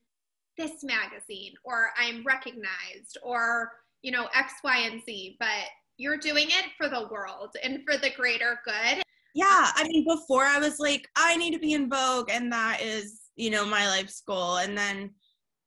this 0.58 0.84
magazine 0.84 1.52
or 1.64 1.90
I'm 1.98 2.24
recognized 2.24 3.18
or, 3.22 3.72
you 4.02 4.12
know, 4.12 4.28
X, 4.34 4.54
Y, 4.62 4.88
and 4.90 5.02
Z. 5.04 5.36
But 5.40 5.64
you're 5.96 6.18
doing 6.18 6.46
it 6.48 6.70
for 6.76 6.88
the 6.88 7.08
world 7.10 7.56
and 7.62 7.80
for 7.84 7.96
the 7.96 8.10
greater 8.16 8.60
good. 8.64 9.02
Yeah. 9.34 9.70
I 9.74 9.86
mean, 9.88 10.04
before 10.04 10.44
I 10.44 10.58
was 10.58 10.78
like, 10.78 11.08
I 11.16 11.36
need 11.36 11.52
to 11.52 11.58
be 11.58 11.74
in 11.74 11.90
Vogue 11.90 12.30
and 12.30 12.52
that 12.52 12.80
is, 12.80 13.20
you 13.36 13.50
know, 13.50 13.66
my 13.66 13.86
life's 13.88 14.22
goal. 14.26 14.58
And 14.58 14.76
then, 14.76 15.10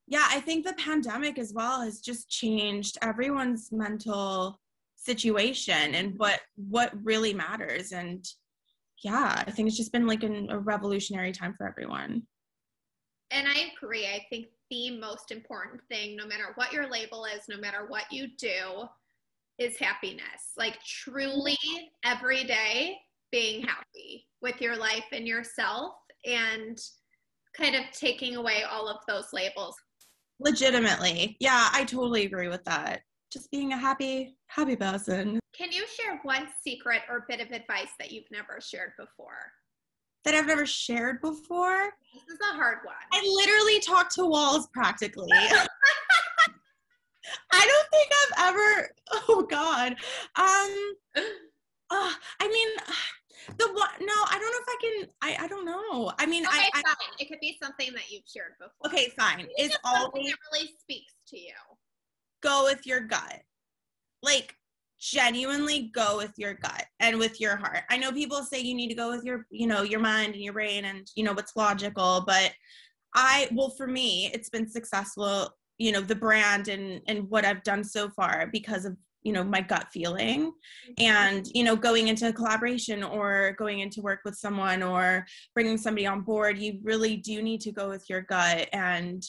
yeah, 0.07 0.25
I 0.29 0.39
think 0.39 0.65
the 0.65 0.73
pandemic 0.73 1.37
as 1.37 1.53
well 1.53 1.81
has 1.81 1.99
just 1.99 2.29
changed 2.29 2.97
everyone's 3.01 3.71
mental 3.71 4.59
situation 5.01 5.95
and 5.95 6.13
what 6.17 6.41
what 6.55 6.91
really 7.03 7.33
matters. 7.33 7.91
And 7.91 8.25
yeah 9.03 9.43
i 9.47 9.51
think 9.51 9.67
it's 9.67 9.77
just 9.77 9.91
been 9.93 10.07
like 10.07 10.23
an, 10.23 10.49
a 10.49 10.59
revolutionary 10.59 11.31
time 11.31 11.53
for 11.57 11.67
everyone. 11.67 12.23
And 13.31 13.47
i 13.47 13.71
agree. 13.75 14.05
I 14.05 14.25
think 14.29 14.47
the 14.69 14.99
most 14.99 15.31
important 15.31 15.81
thing 15.89 16.15
no 16.15 16.27
matter 16.27 16.51
what 16.55 16.71
your 16.71 16.89
label 16.89 17.25
is 17.25 17.41
no 17.49 17.57
matter 17.57 17.85
what 17.87 18.03
you 18.11 18.27
do 18.37 18.87
is 19.57 19.77
happiness. 19.77 20.53
Like 20.57 20.77
truly 20.83 21.57
every 22.05 22.43
day 22.43 22.97
being 23.31 23.61
happy 23.61 24.25
with 24.41 24.61
your 24.61 24.77
life 24.77 25.05
and 25.11 25.27
yourself 25.27 25.93
and 26.25 26.77
kind 27.55 27.75
of 27.75 27.83
taking 27.91 28.35
away 28.35 28.63
all 28.69 28.87
of 28.87 28.97
those 29.07 29.33
labels. 29.33 29.75
Legitimately. 30.39 31.35
Yeah 31.39 31.69
i 31.73 31.83
totally 31.83 32.25
agree 32.25 32.47
with 32.47 32.63
that 32.65 33.01
just 33.31 33.51
being 33.51 33.73
a 33.73 33.77
happy, 33.77 34.35
happy 34.47 34.75
person. 34.75 35.39
Can 35.55 35.71
you 35.71 35.85
share 35.87 36.19
one 36.23 36.47
secret 36.63 37.01
or 37.09 37.25
bit 37.27 37.41
of 37.41 37.51
advice 37.51 37.89
that 37.99 38.11
you've 38.11 38.29
never 38.31 38.59
shared 38.61 38.91
before? 38.97 39.51
That 40.25 40.33
I've 40.33 40.47
never 40.47 40.65
shared 40.65 41.21
before? 41.21 41.91
This 42.13 42.23
is 42.23 42.39
a 42.51 42.55
hard 42.55 42.79
one. 42.83 42.95
I 43.13 43.21
literally 43.25 43.79
talk 43.79 44.09
to 44.15 44.25
walls 44.25 44.67
practically. 44.73 45.27
I 47.51 47.65
don't 47.65 47.89
think 47.91 48.11
I've 48.21 48.49
ever, 48.49 48.89
oh 49.29 49.45
God. 49.49 49.95
Um, 50.35 50.95
uh, 51.91 52.13
I 52.39 52.47
mean, 52.47 52.67
the 53.57 53.67
one, 53.67 53.89
no, 54.01 54.13
I 54.13 54.39
don't 54.39 54.51
know 54.51 54.59
if 54.61 54.67
I 54.67 54.77
can, 54.81 55.07
I, 55.21 55.45
I 55.45 55.47
don't 55.47 55.65
know. 55.65 56.11
I 56.17 56.25
mean, 56.25 56.45
okay, 56.45 56.69
I, 56.73 56.81
fine. 56.81 56.95
it 57.19 57.27
could 57.27 57.39
be 57.39 57.57
something 57.61 57.93
that 57.93 58.09
you've 58.09 58.23
shared 58.27 58.53
before. 58.59 58.87
Okay, 58.87 59.11
fine. 59.17 59.47
It's 59.57 59.77
always, 59.83 60.25
that 60.27 60.37
really 60.51 60.73
speaks 60.79 61.13
to 61.27 61.37
you 61.37 61.53
go 62.41 62.63
with 62.65 62.85
your 62.85 63.01
gut. 63.01 63.41
Like 64.21 64.55
genuinely 64.99 65.89
go 65.93 66.17
with 66.17 66.33
your 66.37 66.55
gut 66.55 66.85
and 66.99 67.17
with 67.17 67.39
your 67.39 67.55
heart. 67.55 67.83
I 67.89 67.97
know 67.97 68.11
people 68.11 68.43
say 68.43 68.59
you 68.59 68.75
need 68.75 68.89
to 68.89 68.95
go 68.95 69.09
with 69.09 69.23
your, 69.23 69.45
you 69.49 69.65
know, 69.65 69.83
your 69.83 70.01
mind 70.01 70.33
and 70.33 70.43
your 70.43 70.53
brain 70.53 70.85
and 70.85 71.07
you 71.15 71.23
know 71.23 71.33
what's 71.33 71.55
logical, 71.55 72.23
but 72.25 72.51
I 73.15 73.47
well 73.53 73.69
for 73.69 73.87
me, 73.87 74.29
it's 74.33 74.49
been 74.49 74.69
successful, 74.69 75.49
you 75.77 75.91
know, 75.91 76.01
the 76.01 76.15
brand 76.15 76.67
and 76.67 77.01
and 77.07 77.29
what 77.29 77.45
I've 77.45 77.63
done 77.63 77.83
so 77.83 78.09
far 78.09 78.49
because 78.51 78.85
of 78.85 78.95
you 79.23 79.33
know 79.33 79.43
my 79.43 79.59
gut 79.59 79.87
feeling 79.91 80.53
and 80.97 81.45
you 81.53 81.63
know 81.63 81.75
going 81.75 82.07
into 82.07 82.29
a 82.29 82.33
collaboration 82.33 83.03
or 83.03 83.53
going 83.57 83.79
into 83.79 84.01
work 84.01 84.21
with 84.23 84.35
someone 84.35 84.81
or 84.81 85.25
bringing 85.53 85.77
somebody 85.77 86.07
on 86.07 86.21
board 86.21 86.57
you 86.57 86.79
really 86.83 87.17
do 87.17 87.41
need 87.41 87.59
to 87.59 87.71
go 87.73 87.89
with 87.89 88.09
your 88.09 88.21
gut 88.21 88.69
and 88.71 89.23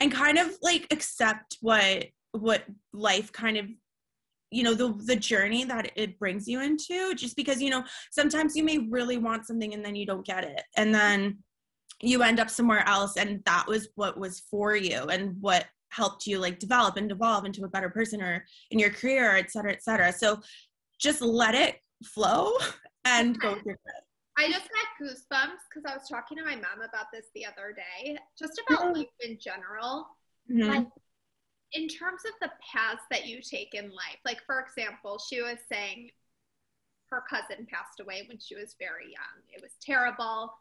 and 0.00 0.10
kind 0.10 0.38
of 0.38 0.50
like 0.60 0.88
accept 0.90 1.56
what 1.60 2.06
what 2.32 2.64
life 2.92 3.32
kind 3.32 3.56
of 3.56 3.66
you 4.50 4.62
know 4.62 4.74
the 4.74 4.92
the 5.04 5.16
journey 5.16 5.64
that 5.64 5.90
it 5.96 6.18
brings 6.18 6.46
you 6.46 6.60
into 6.60 7.14
just 7.14 7.36
because 7.36 7.60
you 7.60 7.70
know 7.70 7.82
sometimes 8.10 8.54
you 8.54 8.62
may 8.62 8.78
really 8.78 9.18
want 9.18 9.46
something 9.46 9.74
and 9.74 9.84
then 9.84 9.94
you 9.94 10.06
don't 10.06 10.26
get 10.26 10.44
it 10.44 10.62
and 10.76 10.94
then 10.94 11.38
you 12.00 12.22
end 12.22 12.40
up 12.40 12.50
somewhere 12.50 12.86
else 12.86 13.16
and 13.16 13.42
that 13.44 13.66
was 13.66 13.88
what 13.94 14.18
was 14.18 14.40
for 14.50 14.76
you 14.76 15.02
and 15.04 15.34
what 15.40 15.66
helped 15.90 16.26
you 16.26 16.38
like 16.38 16.58
develop 16.58 16.96
and 16.96 17.10
evolve 17.10 17.44
into 17.44 17.64
a 17.64 17.68
better 17.68 17.90
person 17.90 18.22
or 18.22 18.44
in 18.70 18.78
your 18.78 18.90
career 18.90 19.36
et 19.36 19.50
cetera 19.50 19.72
et 19.72 19.82
cetera 19.82 20.12
so 20.12 20.40
just 20.98 21.22
let 21.22 21.54
it 21.54 21.76
flow 22.04 22.52
and 23.04 23.38
go 23.40 23.54
through 23.56 23.72
it 23.72 24.04
I 24.38 24.50
just 24.50 24.62
had 24.62 25.04
goosebumps 25.04 25.60
because 25.68 25.84
I 25.86 25.94
was 25.94 26.08
talking 26.08 26.38
to 26.38 26.44
my 26.44 26.54
mom 26.54 26.80
about 26.88 27.06
this 27.12 27.26
the 27.34 27.44
other 27.44 27.74
day, 27.76 28.16
just 28.38 28.60
about 28.66 28.86
mm-hmm. 28.86 29.00
life 29.00 29.06
in 29.20 29.38
general. 29.38 30.06
Mm-hmm. 30.50 30.70
Like 30.70 30.86
in 31.72 31.88
terms 31.88 32.22
of 32.26 32.32
the 32.40 32.52
paths 32.72 33.02
that 33.10 33.26
you 33.26 33.40
take 33.40 33.74
in 33.74 33.86
life, 33.90 34.18
like 34.24 34.42
for 34.46 34.60
example, 34.60 35.18
she 35.18 35.40
was 35.40 35.58
saying 35.70 36.10
her 37.10 37.22
cousin 37.28 37.66
passed 37.70 38.00
away 38.00 38.24
when 38.28 38.38
she 38.38 38.54
was 38.54 38.74
very 38.78 39.04
young. 39.04 39.42
It 39.54 39.62
was 39.62 39.72
terrible. 39.80 40.52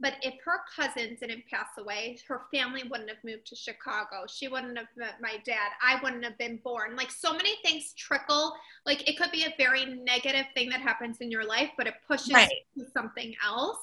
But 0.00 0.14
if 0.22 0.34
her 0.44 0.60
cousin 0.74 1.16
didn't 1.20 1.44
pass 1.50 1.68
away, 1.78 2.18
her 2.26 2.42
family 2.52 2.84
wouldn't 2.90 3.10
have 3.10 3.22
moved 3.22 3.46
to 3.48 3.56
Chicago. 3.56 4.24
She 4.26 4.48
wouldn't 4.48 4.78
have 4.78 4.88
met 4.96 5.20
my 5.20 5.36
dad. 5.44 5.72
I 5.82 6.00
wouldn't 6.02 6.24
have 6.24 6.38
been 6.38 6.58
born. 6.64 6.96
Like 6.96 7.10
so 7.10 7.32
many 7.32 7.54
things 7.62 7.92
trickle. 7.98 8.54
Like 8.86 9.06
it 9.08 9.18
could 9.18 9.30
be 9.30 9.44
a 9.44 9.54
very 9.58 9.84
negative 9.84 10.46
thing 10.54 10.70
that 10.70 10.80
happens 10.80 11.18
in 11.20 11.30
your 11.30 11.44
life, 11.44 11.70
but 11.76 11.86
it 11.86 11.94
pushes 12.08 12.32
right. 12.32 12.50
to 12.78 12.86
something 12.96 13.34
else. 13.44 13.78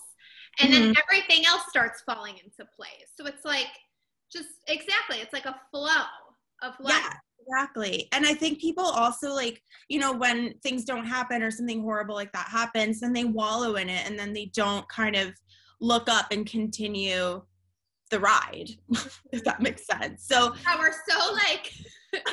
And 0.59 0.73
mm-hmm. 0.73 0.85
then 0.85 0.95
everything 1.07 1.45
else 1.45 1.63
starts 1.69 2.01
falling 2.01 2.33
into 2.43 2.69
place. 2.75 3.11
So 3.15 3.27
it's 3.27 3.45
like 3.45 3.67
just 4.31 4.49
exactly, 4.67 5.17
it's 5.17 5.33
like 5.33 5.45
a 5.45 5.59
flow 5.69 6.03
of 6.63 6.73
life. 6.79 6.93
Yeah, 6.93 7.13
exactly. 7.47 8.07
And 8.11 8.25
I 8.25 8.33
think 8.33 8.59
people 8.59 8.83
also 8.83 9.33
like, 9.33 9.61
you 9.89 9.99
know, 9.99 10.13
when 10.13 10.53
things 10.63 10.85
don't 10.85 11.05
happen 11.05 11.41
or 11.41 11.51
something 11.51 11.81
horrible 11.81 12.15
like 12.15 12.31
that 12.33 12.47
happens, 12.47 12.99
then 12.99 13.13
they 13.13 13.25
wallow 13.25 13.75
in 13.75 13.89
it 13.89 14.07
and 14.07 14.17
then 14.17 14.33
they 14.33 14.51
don't 14.53 14.87
kind 14.89 15.15
of 15.15 15.33
look 15.79 16.09
up 16.09 16.27
and 16.31 16.45
continue 16.45 17.41
the 18.09 18.19
ride, 18.19 18.69
if 19.31 19.43
that 19.43 19.61
makes 19.61 19.85
sense. 19.85 20.25
So 20.25 20.53
yeah, 20.65 20.77
we're 20.79 20.91
so 20.91 21.33
like 21.33 21.73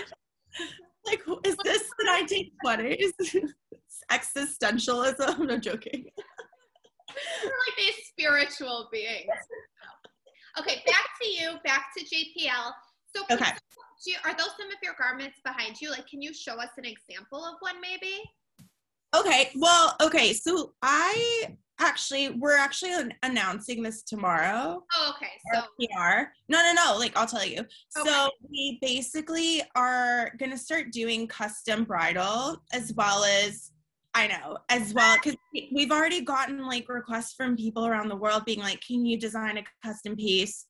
like 1.06 1.22
is 1.44 1.56
this 1.64 1.90
the 1.98 2.48
1920s? 2.64 3.42
Existentialism? 4.12 5.46
No 5.46 5.58
joking. 5.58 6.04
We're 7.42 7.48
like 7.48 7.76
these 7.78 7.94
spiritual 8.06 8.88
beings. 8.92 9.30
Okay, 10.58 10.82
back 10.86 11.06
to 11.20 11.28
you, 11.28 11.54
back 11.64 11.86
to 11.96 12.04
JPL. 12.04 12.70
So 13.14 13.24
okay 13.30 13.52
you, 14.06 14.16
are 14.24 14.34
those 14.34 14.50
some 14.58 14.68
of 14.68 14.76
your 14.82 14.94
garments 14.98 15.38
behind 15.44 15.80
you? 15.80 15.90
Like, 15.90 16.06
can 16.06 16.22
you 16.22 16.32
show 16.32 16.54
us 16.54 16.70
an 16.76 16.84
example 16.84 17.44
of 17.44 17.54
one 17.60 17.80
maybe? 17.80 18.22
Okay. 19.14 19.50
Well, 19.56 19.96
okay. 20.02 20.32
So 20.32 20.72
I 20.82 21.56
actually, 21.80 22.30
we're 22.30 22.56
actually 22.56 22.92
announcing 23.22 23.82
this 23.82 24.02
tomorrow. 24.02 24.82
Oh, 24.92 25.14
okay. 25.16 25.32
So 25.52 25.62
PR. 25.78 26.32
No, 26.48 26.62
no, 26.62 26.72
no. 26.72 26.96
Like, 26.98 27.16
I'll 27.16 27.26
tell 27.26 27.44
you. 27.44 27.60
Okay. 27.60 28.10
So 28.10 28.30
we 28.50 28.78
basically 28.80 29.62
are 29.74 30.32
going 30.38 30.50
to 30.50 30.58
start 30.58 30.92
doing 30.92 31.26
custom 31.26 31.84
bridal 31.84 32.62
as 32.72 32.92
well 32.94 33.24
as 33.24 33.72
I 34.16 34.28
know, 34.28 34.58
as 34.68 34.94
well, 34.94 35.16
because 35.16 35.36
we've 35.72 35.90
already 35.90 36.20
gotten 36.20 36.64
like 36.64 36.88
requests 36.88 37.34
from 37.34 37.56
people 37.56 37.84
around 37.84 38.08
the 38.08 38.16
world 38.16 38.44
being 38.44 38.60
like, 38.60 38.80
can 38.80 39.04
you 39.04 39.18
design 39.18 39.58
a 39.58 39.64
custom 39.84 40.14
piece? 40.14 40.66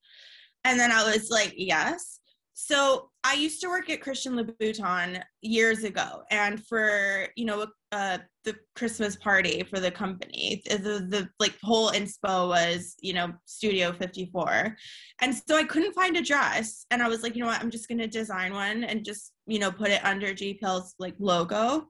And 0.65 0.81
then 0.81 0.91
I 0.91 1.05
was 1.05 1.29
like, 1.31 1.53
yes. 1.55 2.21
So 2.55 3.11
I 3.25 3.35
used 3.35 3.61
to 3.63 3.69
work 3.69 3.91
at 3.91 4.01
Christian 4.01 4.35
Louboutin 4.35 5.21
years 5.43 5.83
ago, 5.83 6.23
and 6.31 6.65
for 6.65 7.27
you 7.35 7.45
know 7.45 7.67
uh, 7.91 8.19
the 8.45 8.55
Christmas 8.77 9.17
party 9.17 9.65
for 9.65 9.81
the 9.81 9.91
company, 9.91 10.63
the, 10.71 11.05
the 11.09 11.29
like 11.41 11.57
whole 11.63 11.91
inspo 11.91 12.49
was 12.49 12.95
you 13.01 13.13
know 13.13 13.33
Studio 13.45 13.93
54, 13.93 14.77
and 15.21 15.35
so 15.35 15.57
I 15.57 15.65
couldn't 15.65 15.95
find 15.95 16.17
a 16.17 16.23
dress, 16.23 16.87
and 16.93 17.03
I 17.03 17.09
was 17.09 17.25
like, 17.25 17.35
you 17.35 17.43
know 17.43 17.49
what, 17.49 17.61
I'm 17.61 17.71
just 17.71 17.89
gonna 17.89 18.07
design 18.07 18.53
one 18.53 18.85
and 18.85 19.05
just 19.05 19.33
you 19.47 19.59
know 19.59 19.73
put 19.73 19.91
it 19.91 20.05
under 20.05 20.29
JPL's 20.29 20.95
like 21.01 21.17
logo. 21.19 21.89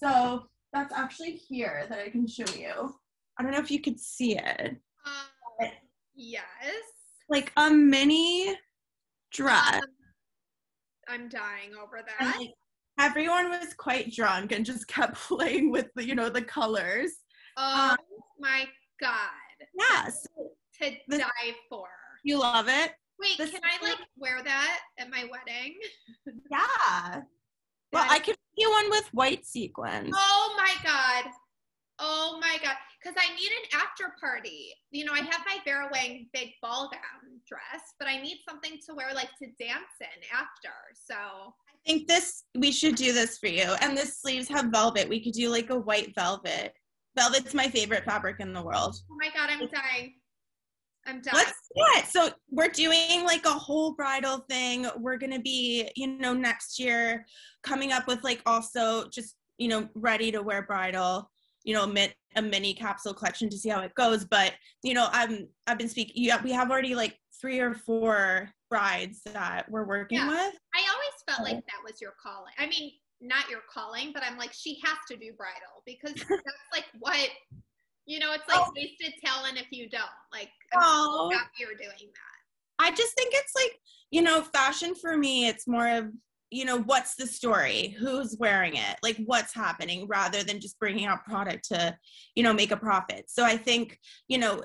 So 0.00 0.44
that's 0.72 0.94
actually 0.94 1.32
here 1.32 1.86
that 1.88 1.98
I 1.98 2.08
can 2.08 2.28
show 2.28 2.46
you. 2.56 2.94
I 3.36 3.42
don't 3.42 3.50
know 3.50 3.58
if 3.58 3.70
you 3.70 3.80
could 3.80 3.98
see 3.98 4.36
it. 4.36 4.76
Um, 5.06 5.70
yes. 6.14 6.44
Like 7.28 7.52
a 7.56 7.68
mini 7.68 8.54
dress. 9.32 9.82
Um, 9.82 10.03
I'm 11.08 11.28
dying 11.28 11.74
over 11.80 12.00
that. 12.06 12.36
Like, 12.38 12.50
everyone 12.98 13.50
was 13.50 13.74
quite 13.74 14.12
drunk 14.12 14.52
and 14.52 14.64
just 14.64 14.86
kept 14.88 15.14
playing 15.16 15.70
with 15.70 15.88
the, 15.94 16.06
you 16.06 16.14
know, 16.14 16.28
the 16.28 16.42
colors. 16.42 17.10
Oh 17.56 17.90
um, 17.90 17.96
my 18.38 18.66
god. 19.00 19.30
Yes. 19.78 20.26
Yeah, 20.80 20.88
to 20.90 20.96
this, 21.08 21.20
die 21.20 21.54
for. 21.68 21.86
You 22.24 22.40
love 22.40 22.68
it? 22.68 22.92
Wait, 23.20 23.38
this, 23.38 23.50
can 23.50 23.60
I 23.62 23.84
like 23.84 23.98
wear 24.16 24.42
that 24.42 24.80
at 24.98 25.10
my 25.10 25.28
wedding? 25.30 25.74
Yeah. 26.50 27.20
Well, 27.92 28.06
I 28.10 28.18
could 28.18 28.36
you 28.56 28.70
one 28.70 28.90
with 28.90 29.08
white 29.12 29.46
sequins. 29.46 30.14
Oh 30.14 30.54
my 30.56 30.74
god. 30.82 31.30
Oh 31.98 32.38
my 32.40 32.58
god. 32.62 32.74
Because 33.00 33.16
I 33.20 33.34
need 33.34 33.48
an 33.48 33.80
after 33.80 34.14
party. 34.18 34.72
You 34.90 35.04
know, 35.04 35.12
I 35.12 35.18
have 35.18 35.40
my 35.46 35.58
Vera 35.64 35.88
Wang 35.92 36.26
big 36.32 36.50
ball 36.62 36.90
gown 36.90 37.40
dress, 37.46 37.82
but 37.98 38.08
I 38.08 38.20
need 38.20 38.38
something 38.48 38.78
to 38.86 38.94
wear 38.94 39.14
like 39.14 39.30
to 39.42 39.46
dance 39.60 39.94
in 40.00 40.22
after. 40.32 40.72
So 40.94 41.14
I 41.14 41.76
think 41.86 42.08
this 42.08 42.44
we 42.56 42.72
should 42.72 42.96
do 42.96 43.12
this 43.12 43.38
for 43.38 43.48
you. 43.48 43.74
And 43.80 43.96
the 43.96 44.06
sleeves 44.06 44.48
have 44.48 44.66
velvet. 44.66 45.08
We 45.08 45.22
could 45.22 45.34
do 45.34 45.50
like 45.50 45.70
a 45.70 45.78
white 45.78 46.14
velvet. 46.14 46.74
Velvet's 47.16 47.54
my 47.54 47.68
favorite 47.68 48.04
fabric 48.04 48.36
in 48.40 48.52
the 48.52 48.62
world. 48.62 48.96
Oh 49.10 49.16
my 49.20 49.28
god, 49.28 49.50
I'm 49.50 49.68
dying. 49.68 50.14
I'm 51.06 51.20
done. 51.20 51.34
Let's 51.34 51.52
do 51.76 51.82
it. 51.96 52.06
So 52.06 52.30
we're 52.50 52.68
doing 52.68 53.24
like 53.24 53.44
a 53.44 53.50
whole 53.50 53.92
bridal 53.92 54.38
thing. 54.48 54.86
We're 54.96 55.18
gonna 55.18 55.40
be, 55.40 55.90
you 55.94 56.18
know, 56.18 56.32
next 56.32 56.78
year 56.78 57.26
coming 57.62 57.92
up 57.92 58.06
with 58.06 58.24
like 58.24 58.40
also 58.46 59.08
just, 59.10 59.36
you 59.58 59.68
know, 59.68 59.88
ready 59.94 60.32
to 60.32 60.42
wear 60.42 60.62
bridal 60.62 61.30
you 61.64 61.74
know 61.74 61.92
a 62.36 62.42
mini 62.42 62.74
capsule 62.74 63.14
collection 63.14 63.48
to 63.48 63.56
see 63.56 63.68
how 63.68 63.80
it 63.80 63.94
goes 63.94 64.24
but 64.24 64.52
you 64.82 64.94
know 64.94 65.08
i'm 65.12 65.48
i've 65.66 65.78
been 65.78 65.88
speaking 65.88 66.14
yeah 66.16 66.40
we 66.42 66.52
have 66.52 66.70
already 66.70 66.94
like 66.94 67.18
three 67.40 67.58
or 67.58 67.74
four 67.74 68.48
brides 68.70 69.20
that 69.24 69.64
we're 69.70 69.86
working 69.86 70.18
yeah. 70.18 70.28
with 70.28 70.54
i 70.74 70.82
always 70.92 71.14
felt 71.28 71.42
like 71.42 71.64
that 71.66 71.82
was 71.84 72.00
your 72.00 72.12
calling 72.22 72.52
i 72.58 72.66
mean 72.66 72.92
not 73.20 73.48
your 73.48 73.60
calling 73.72 74.10
but 74.12 74.22
i'm 74.22 74.36
like 74.36 74.52
she 74.52 74.78
has 74.84 74.98
to 75.10 75.16
do 75.16 75.32
bridal 75.32 75.82
because 75.86 76.14
that's 76.28 76.70
like 76.72 76.84
what 76.98 77.28
you 78.06 78.18
know 78.18 78.32
it's 78.32 78.48
like 78.48 78.60
oh. 78.60 78.72
wasted 78.76 79.14
talent 79.24 79.58
if 79.58 79.66
you 79.70 79.88
don't 79.88 80.04
like 80.32 80.50
i'm 80.74 80.80
oh. 80.82 81.30
you're 81.58 81.70
doing 81.70 81.90
that 81.98 82.84
i 82.84 82.90
just 82.90 83.14
think 83.14 83.32
it's 83.34 83.54
like 83.54 83.78
you 84.10 84.20
know 84.20 84.42
fashion 84.42 84.94
for 84.94 85.16
me 85.16 85.48
it's 85.48 85.66
more 85.66 85.88
of 85.88 86.10
you 86.50 86.64
know 86.64 86.78
what's 86.82 87.16
the 87.16 87.26
story? 87.26 87.96
Who's 87.98 88.36
wearing 88.38 88.76
it? 88.76 88.96
Like 89.02 89.16
what's 89.24 89.54
happening? 89.54 90.06
Rather 90.06 90.42
than 90.42 90.60
just 90.60 90.78
bringing 90.78 91.06
out 91.06 91.24
product 91.24 91.66
to 91.70 91.96
you 92.34 92.42
know 92.42 92.52
make 92.52 92.70
a 92.70 92.76
profit. 92.76 93.24
So 93.28 93.44
i 93.44 93.56
think 93.56 93.98
you 94.28 94.38
know 94.38 94.62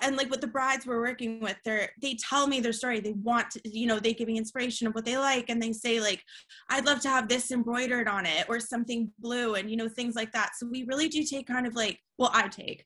and 0.00 0.16
like 0.16 0.30
with 0.30 0.40
the 0.40 0.46
brides 0.46 0.86
we're 0.86 1.00
working 1.00 1.40
with 1.40 1.56
they're 1.64 1.90
they 2.00 2.16
tell 2.16 2.46
me 2.46 2.60
their 2.60 2.72
story. 2.72 3.00
They 3.00 3.12
want 3.12 3.50
to 3.52 3.60
you 3.64 3.86
know 3.86 3.98
they 3.98 4.14
give 4.14 4.28
me 4.28 4.38
inspiration 4.38 4.86
of 4.86 4.94
what 4.94 5.04
they 5.04 5.16
like 5.16 5.48
and 5.48 5.62
they 5.62 5.72
say 5.72 6.00
like 6.00 6.22
i'd 6.70 6.86
love 6.86 7.00
to 7.00 7.08
have 7.08 7.28
this 7.28 7.50
embroidered 7.50 8.08
on 8.08 8.26
it 8.26 8.46
or 8.48 8.60
something 8.60 9.10
blue 9.18 9.54
and 9.54 9.70
you 9.70 9.76
know 9.76 9.88
things 9.88 10.14
like 10.14 10.32
that. 10.32 10.52
So 10.56 10.66
we 10.66 10.84
really 10.84 11.08
do 11.08 11.22
take 11.22 11.46
kind 11.46 11.66
of 11.66 11.74
like 11.74 11.98
well 12.18 12.30
i 12.32 12.48
take 12.48 12.84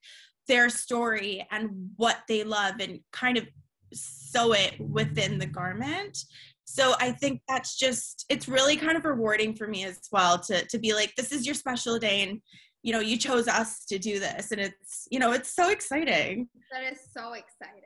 their 0.49 0.69
story 0.69 1.47
and 1.51 1.91
what 1.97 2.19
they 2.29 2.45
love 2.45 2.75
and 2.81 3.01
kind 3.13 3.39
of 3.39 3.47
sew 3.95 4.53
it 4.53 4.79
within 4.81 5.39
the 5.39 5.47
garment 5.47 6.19
so 6.65 6.95
i 7.01 7.11
think 7.11 7.41
that's 7.49 7.77
just 7.77 8.25
it's 8.29 8.49
really 8.49 8.77
kind 8.77 8.97
of 8.97 9.05
rewarding 9.05 9.55
for 9.55 9.67
me 9.67 9.85
as 9.85 10.01
well 10.11 10.39
to 10.39 10.65
to 10.67 10.79
be 10.79 10.95
like 10.95 11.13
this 11.17 11.33
is 11.33 11.45
your 11.45 11.55
special 11.55 11.99
day 11.99 12.23
and 12.23 12.41
you 12.83 12.93
know 12.93 13.01
you 13.01 13.17
chose 13.17 13.47
us 13.47 13.85
to 13.85 13.97
do 13.97 14.19
this. 14.19 14.51
And 14.51 14.61
it's 14.61 15.07
you 15.09 15.21
know 15.21 15.31
it's 15.31 15.55
so 15.55 15.71
exciting. 15.71 16.49
That 16.73 16.93
is 16.93 16.99
so 17.17 17.35
exciting. 17.35 17.83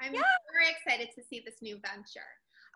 I'm 0.00 0.14
yeah. 0.14 0.22
very 0.50 0.70
excited 0.70 1.10
to 1.16 1.22
see 1.28 1.42
this 1.44 1.56
new 1.60 1.78
venture. 1.84 2.20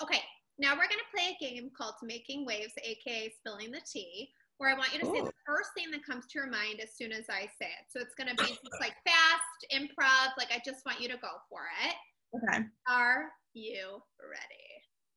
Okay 0.02 0.20
now 0.58 0.72
we're 0.72 0.88
going 0.88 1.00
to 1.00 1.14
play 1.14 1.34
a 1.34 1.42
game 1.42 1.70
called 1.76 1.94
making 2.02 2.44
waves 2.44 2.72
aka 2.84 3.32
spilling 3.38 3.70
the 3.70 3.80
tea 3.90 4.28
where 4.58 4.70
i 4.70 4.78
want 4.78 4.92
you 4.92 5.00
to 5.00 5.06
Ooh. 5.06 5.14
say 5.14 5.20
the 5.20 5.32
first 5.46 5.70
thing 5.76 5.90
that 5.90 6.04
comes 6.04 6.26
to 6.26 6.38
your 6.38 6.48
mind 6.48 6.80
as 6.82 6.94
soon 6.94 7.12
as 7.12 7.24
i 7.30 7.48
say 7.58 7.66
it. 7.66 7.84
So 7.88 8.00
it's 8.00 8.14
going 8.14 8.28
to 8.28 8.36
be 8.36 8.50
just 8.50 8.80
like 8.80 8.94
fast 9.04 9.60
improv 9.72 10.36
like 10.38 10.52
i 10.52 10.60
just 10.64 10.84
want 10.86 11.00
you 11.00 11.08
to 11.08 11.16
go 11.16 11.30
for 11.48 11.62
it. 11.86 11.96
Okay. 12.36 12.64
Are 12.88 13.30
you 13.54 14.00
ready 14.20 14.68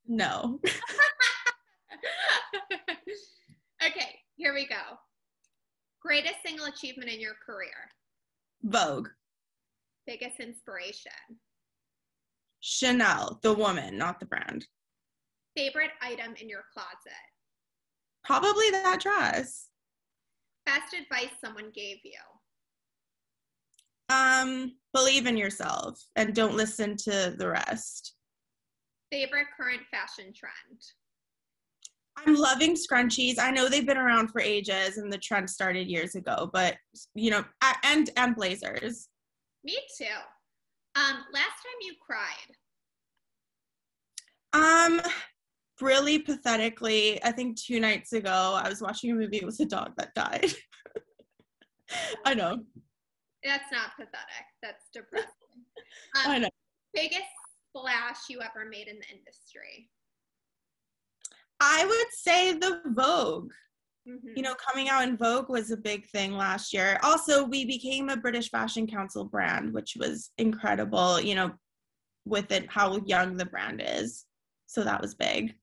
no. 0.08 0.60
okay, 3.86 4.20
here 4.36 4.54
we 4.54 4.68
go. 4.68 4.98
Greatest 6.02 6.36
single 6.46 6.68
achievement 6.68 7.10
in 7.10 7.20
your 7.20 7.36
career? 7.46 7.90
Vogue. 8.64 9.10
Biggest 10.06 10.40
inspiration? 10.40 11.12
Chanel, 12.60 13.40
the 13.42 13.54
woman, 13.54 13.98
not 13.98 14.20
the 14.20 14.26
brand. 14.26 14.66
Favorite 15.56 15.92
item 16.02 16.36
in 16.40 16.50
your 16.50 16.64
closet? 16.74 16.98
Probably 18.24 18.70
that 18.72 19.00
dress. 19.02 19.68
Best 20.66 20.94
advice 20.94 21.32
someone 21.44 21.72
gave 21.74 21.98
you? 22.04 22.20
Um, 24.10 24.74
believe 24.94 25.26
in 25.26 25.38
yourself 25.38 26.00
and 26.16 26.36
don't 26.36 26.56
listen 26.56 26.96
to 26.98 27.34
the 27.38 27.50
rest 27.50 28.16
favorite 29.16 29.48
current 29.56 29.82
fashion 29.92 30.34
trend? 30.36 30.82
I'm 32.18 32.36
loving 32.36 32.76
scrunchies. 32.76 33.40
I 33.40 33.52
know 33.52 33.68
they've 33.70 33.86
been 33.86 33.98
around 33.98 34.30
for 34.30 34.42
ages 34.42 34.98
and 34.98 35.12
the 35.12 35.18
trend 35.18 35.50
started 35.50 35.88
years 35.88 36.16
ago, 36.16 36.50
but 36.52 36.76
you 37.14 37.32
know, 37.32 37.44
and 37.84 38.10
and 38.18 38.36
blazers. 38.36 39.10
Me 39.64 39.78
too. 39.98 40.06
Um, 40.96 41.18
last 41.34 41.58
time 41.64 41.82
you 41.82 41.94
cried? 42.06 42.56
Um, 44.54 45.02
really 45.82 46.20
pathetically, 46.20 47.22
I 47.24 47.32
think 47.32 47.60
two 47.60 47.82
nights 47.82 48.14
ago, 48.14 48.58
I 48.62 48.70
was 48.70 48.82
watching 48.82 49.12
a 49.12 49.16
movie 49.16 49.44
with 49.44 49.60
a 49.60 49.66
dog 49.66 49.92
that 49.98 50.14
died. 50.14 50.54
I 52.26 52.34
know. 52.34 52.60
That's 53.44 53.72
not 53.72 53.92
pathetic. 53.98 54.46
That's 54.64 54.86
depressing. 54.94 55.30
Um, 56.16 56.32
I 56.32 56.38
know. 56.40 56.50
Biggest 56.94 57.26
splash 57.76 58.30
you 58.30 58.42
ever 58.42 58.70
made 58.70 58.88
in 58.88 58.98
the 58.98 59.18
industry? 59.18 59.90
I 61.60 61.86
would 61.86 62.12
say 62.12 62.54
the 62.54 62.82
Vogue. 62.88 63.52
Mm-hmm. 64.08 64.34
You 64.36 64.44
know, 64.44 64.56
coming 64.56 64.88
out 64.90 65.04
in 65.04 65.18
Vogue 65.18 65.50
was 65.50 65.72
a 65.72 65.78
big 65.78 66.06
thing 66.08 66.34
last 66.34 66.74
year. 66.74 67.00
Also, 67.02 67.44
we 67.44 67.66
became 67.66 68.10
a 68.10 68.18
British 68.18 68.52
Fashion 68.52 68.86
Council 68.86 69.26
brand, 69.26 69.74
which 69.74 69.96
was 69.98 70.32
incredible, 70.38 71.20
you 71.20 71.34
know, 71.34 71.52
with 72.26 72.52
it 72.52 72.70
how 72.70 72.98
young 73.06 73.36
the 73.36 73.46
brand 73.46 73.82
is. 73.84 74.26
So 74.68 74.84
that 74.84 75.02
was 75.02 75.16
big. 75.16 75.56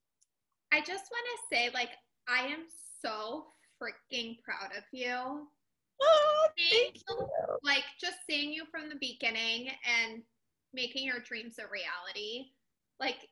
I 0.72 0.80
just 0.80 0.88
want 1.10 1.26
to 1.26 1.56
say, 1.56 1.70
like, 1.72 1.90
I 2.28 2.46
am 2.46 2.64
so 3.04 3.46
freaking 3.80 4.38
proud 4.42 4.70
of 4.76 4.84
you. 4.92 5.46
Oh, 6.02 6.48
thank 6.58 6.96
you. 6.96 7.28
Like, 7.62 7.84
just 8.00 8.16
seeing 8.28 8.52
you 8.52 8.64
from 8.70 8.88
the 8.88 8.96
beginning 9.00 9.68
and 9.86 10.22
making 10.74 11.06
your 11.06 11.20
dreams 11.20 11.56
a 11.58 11.64
reality 11.70 12.46
like 13.00 13.28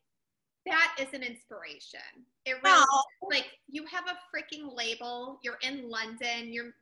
that 0.66 0.94
is 1.00 1.08
an 1.14 1.22
inspiration. 1.22 2.00
It 2.44 2.56
really 2.62 2.84
like 3.30 3.46
you 3.68 3.84
have 3.86 4.04
a 4.06 4.18
freaking 4.34 4.76
label 4.76 5.38
you're 5.42 5.58
in 5.62 5.88
london 5.90 6.52
you're 6.52 6.72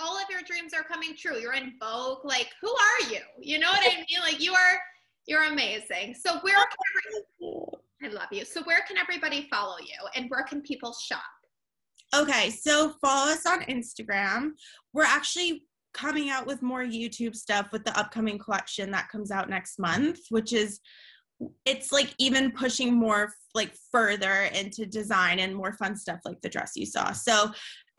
all 0.00 0.16
of 0.16 0.24
your 0.30 0.42
dreams 0.42 0.74
are 0.74 0.82
coming 0.82 1.16
true 1.16 1.36
you're 1.38 1.54
in 1.54 1.72
vogue 1.80 2.24
like 2.24 2.50
who 2.60 2.68
are 2.68 3.10
you? 3.10 3.20
You 3.40 3.58
know 3.58 3.70
what 3.70 3.80
i 3.82 3.96
mean? 3.96 4.20
Like 4.20 4.40
you 4.42 4.52
are 4.52 4.80
you're 5.26 5.44
amazing. 5.44 6.14
So 6.14 6.38
where 6.40 6.54
can 6.54 8.10
i 8.10 8.12
love 8.12 8.28
you. 8.30 8.44
So 8.44 8.62
where 8.62 8.80
can 8.86 8.96
everybody 8.98 9.48
follow 9.50 9.78
you 9.78 10.08
and 10.14 10.30
where 10.30 10.42
can 10.44 10.60
people 10.60 10.92
shop? 10.92 11.22
Okay 12.14 12.50
so 12.50 12.94
follow 13.00 13.32
us 13.32 13.46
on 13.46 13.62
instagram. 13.62 14.52
We're 14.92 15.04
actually 15.04 15.64
coming 15.98 16.30
out 16.30 16.46
with 16.46 16.62
more 16.62 16.84
YouTube 16.84 17.34
stuff 17.34 17.68
with 17.72 17.84
the 17.84 17.98
upcoming 17.98 18.38
collection 18.38 18.90
that 18.92 19.08
comes 19.08 19.30
out 19.30 19.50
next 19.50 19.78
month, 19.78 20.20
which 20.30 20.52
is 20.52 20.80
it's 21.64 21.92
like 21.92 22.14
even 22.18 22.52
pushing 22.52 22.94
more 22.94 23.32
like 23.54 23.72
further 23.90 24.48
into 24.54 24.86
design 24.86 25.38
and 25.40 25.54
more 25.54 25.72
fun 25.72 25.96
stuff 25.96 26.20
like 26.24 26.40
the 26.40 26.48
dress 26.48 26.72
you 26.76 26.86
saw. 26.86 27.12
So 27.12 27.50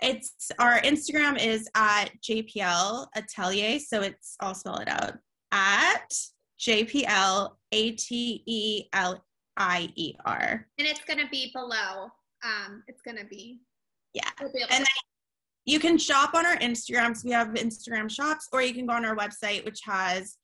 it's 0.01 0.49
our 0.59 0.79
Instagram 0.81 1.37
is 1.43 1.67
at 1.75 2.09
JPL 2.21 3.07
Atelier. 3.15 3.79
So 3.79 4.01
it's 4.01 4.35
I'll 4.39 4.55
spell 4.55 4.77
it 4.77 4.87
out 4.87 5.13
at 5.51 6.13
JPL 6.59 7.51
A 7.73 7.91
T 7.91 8.43
E 8.45 8.85
L 8.93 9.23
I 9.57 9.89
E 9.95 10.13
R. 10.25 10.67
And 10.77 10.87
it's 10.87 11.03
going 11.05 11.19
to 11.19 11.29
be 11.29 11.51
below. 11.53 12.09
Um, 12.45 12.83
it's 12.87 13.01
going 13.01 13.17
to 13.17 13.25
be. 13.25 13.59
Yeah. 14.13 14.29
We'll 14.41 14.51
And 14.71 14.85
to- 14.85 14.91
You 15.69 15.79
can 15.79 15.99
shop 15.99 16.33
on 16.33 16.47
our 16.47 16.57
Instagrams. 16.57 17.23
We 17.23 17.29
have 17.29 17.49
Instagram 17.49 18.09
shops, 18.09 18.47
or 18.51 18.63
you 18.63 18.73
can 18.73 18.87
go 18.87 18.93
on 18.93 19.05
our 19.05 19.15
website, 19.15 19.63
which 19.65 19.81
has 19.85 20.35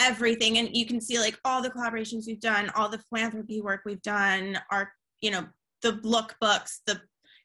everything, 0.00 0.56
and 0.56 0.74
you 0.74 0.86
can 0.86 1.02
see 1.02 1.18
like 1.18 1.38
all 1.44 1.60
the 1.60 1.68
collaborations 1.68 2.26
we've 2.26 2.40
done, 2.40 2.70
all 2.74 2.88
the 2.88 3.02
philanthropy 3.10 3.60
work 3.60 3.82
we've 3.84 4.00
done, 4.00 4.58
our 4.70 4.90
you 5.20 5.30
know 5.32 5.46
the 5.82 5.92
lookbooks, 5.98 6.78
the 6.86 6.98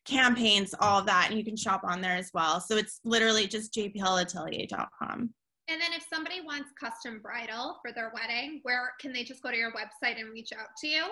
campaigns, 0.06 0.74
all 0.80 1.00
of 1.00 1.08
that, 1.08 1.28
and 1.30 1.38
you 1.38 1.44
can 1.44 1.58
shop 1.58 1.82
on 1.84 2.00
there 2.00 2.16
as 2.16 2.32
well. 2.34 2.62
So 2.62 2.78
it's 2.78 3.02
literally 3.04 3.48
just 3.48 3.74
jplatelier.com. 3.74 5.30
and 5.68 5.82
then 5.82 5.92
if 5.94 6.06
somebody 6.10 6.40
wants 6.40 6.70
custom 6.80 7.20
bridal 7.22 7.80
for 7.82 7.92
their 7.92 8.14
wedding, 8.16 8.62
where 8.64 8.94
can 9.02 9.12
they 9.12 9.26
just 9.26 9.44
go 9.44 9.52
to 9.52 9.58
your 9.58 9.74
website 9.74 10.22
and 10.22 10.32
reach 10.32 10.52
out 10.58 10.70
to 10.80 10.88
you? 10.88 11.04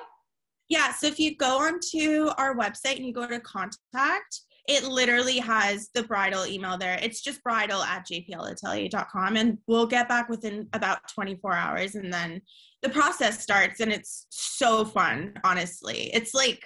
Yeah, 0.69 0.93
so 0.93 1.07
if 1.07 1.19
you 1.19 1.35
go 1.35 1.57
onto 1.59 2.29
our 2.37 2.55
website 2.55 2.95
and 2.95 3.05
you 3.05 3.13
go 3.13 3.27
to 3.27 3.41
contact, 3.41 4.39
it 4.67 4.85
literally 4.85 5.39
has 5.39 5.89
the 5.93 6.03
bridal 6.03 6.45
email 6.45 6.77
there. 6.77 6.97
It's 7.01 7.21
just 7.21 7.43
bridal 7.43 7.83
at 7.83 8.07
jplatelier.com 8.07 9.35
and 9.35 9.57
we'll 9.67 9.87
get 9.87 10.07
back 10.07 10.29
within 10.29 10.67
about 10.73 10.99
24 11.13 11.53
hours 11.53 11.95
and 11.95 12.13
then 12.13 12.41
the 12.81 12.89
process 12.89 13.41
starts 13.41 13.81
and 13.81 13.91
it's 13.91 14.25
so 14.29 14.85
fun, 14.85 15.33
honestly. 15.43 16.09
It's 16.13 16.33
like, 16.33 16.63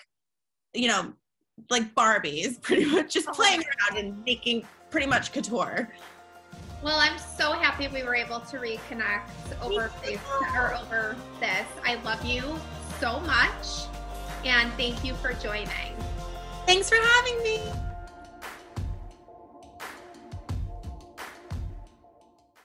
you 0.74 0.88
know, 0.88 1.14
like 1.72 1.96
Barbies, 1.96 2.62
pretty 2.62 2.86
much 2.86 3.14
just 3.14 3.30
oh. 3.30 3.34
playing 3.34 3.62
around 3.62 4.04
and 4.04 4.24
making 4.26 4.68
pretty 4.92 5.08
much 5.08 5.32
couture. 5.32 5.92
Well, 6.84 7.00
I'm 7.00 7.18
so 7.18 7.54
happy 7.54 7.88
we 7.88 8.04
were 8.04 8.16
able 8.16 8.40
to 8.42 8.58
reconnect 8.58 9.30
over 9.64 9.90
face 10.04 10.20
or 10.56 10.76
over 10.76 11.16
this. 11.40 11.66
I 11.84 11.96
love 12.04 12.24
you 12.24 12.60
so 13.00 13.20
much, 13.22 13.88
and 14.46 14.72
thank 14.74 15.04
you 15.04 15.16
for 15.16 15.34
joining. 15.34 15.96
Thanks 16.68 16.88
for 16.88 16.98
having 16.98 17.42
me. 17.42 17.87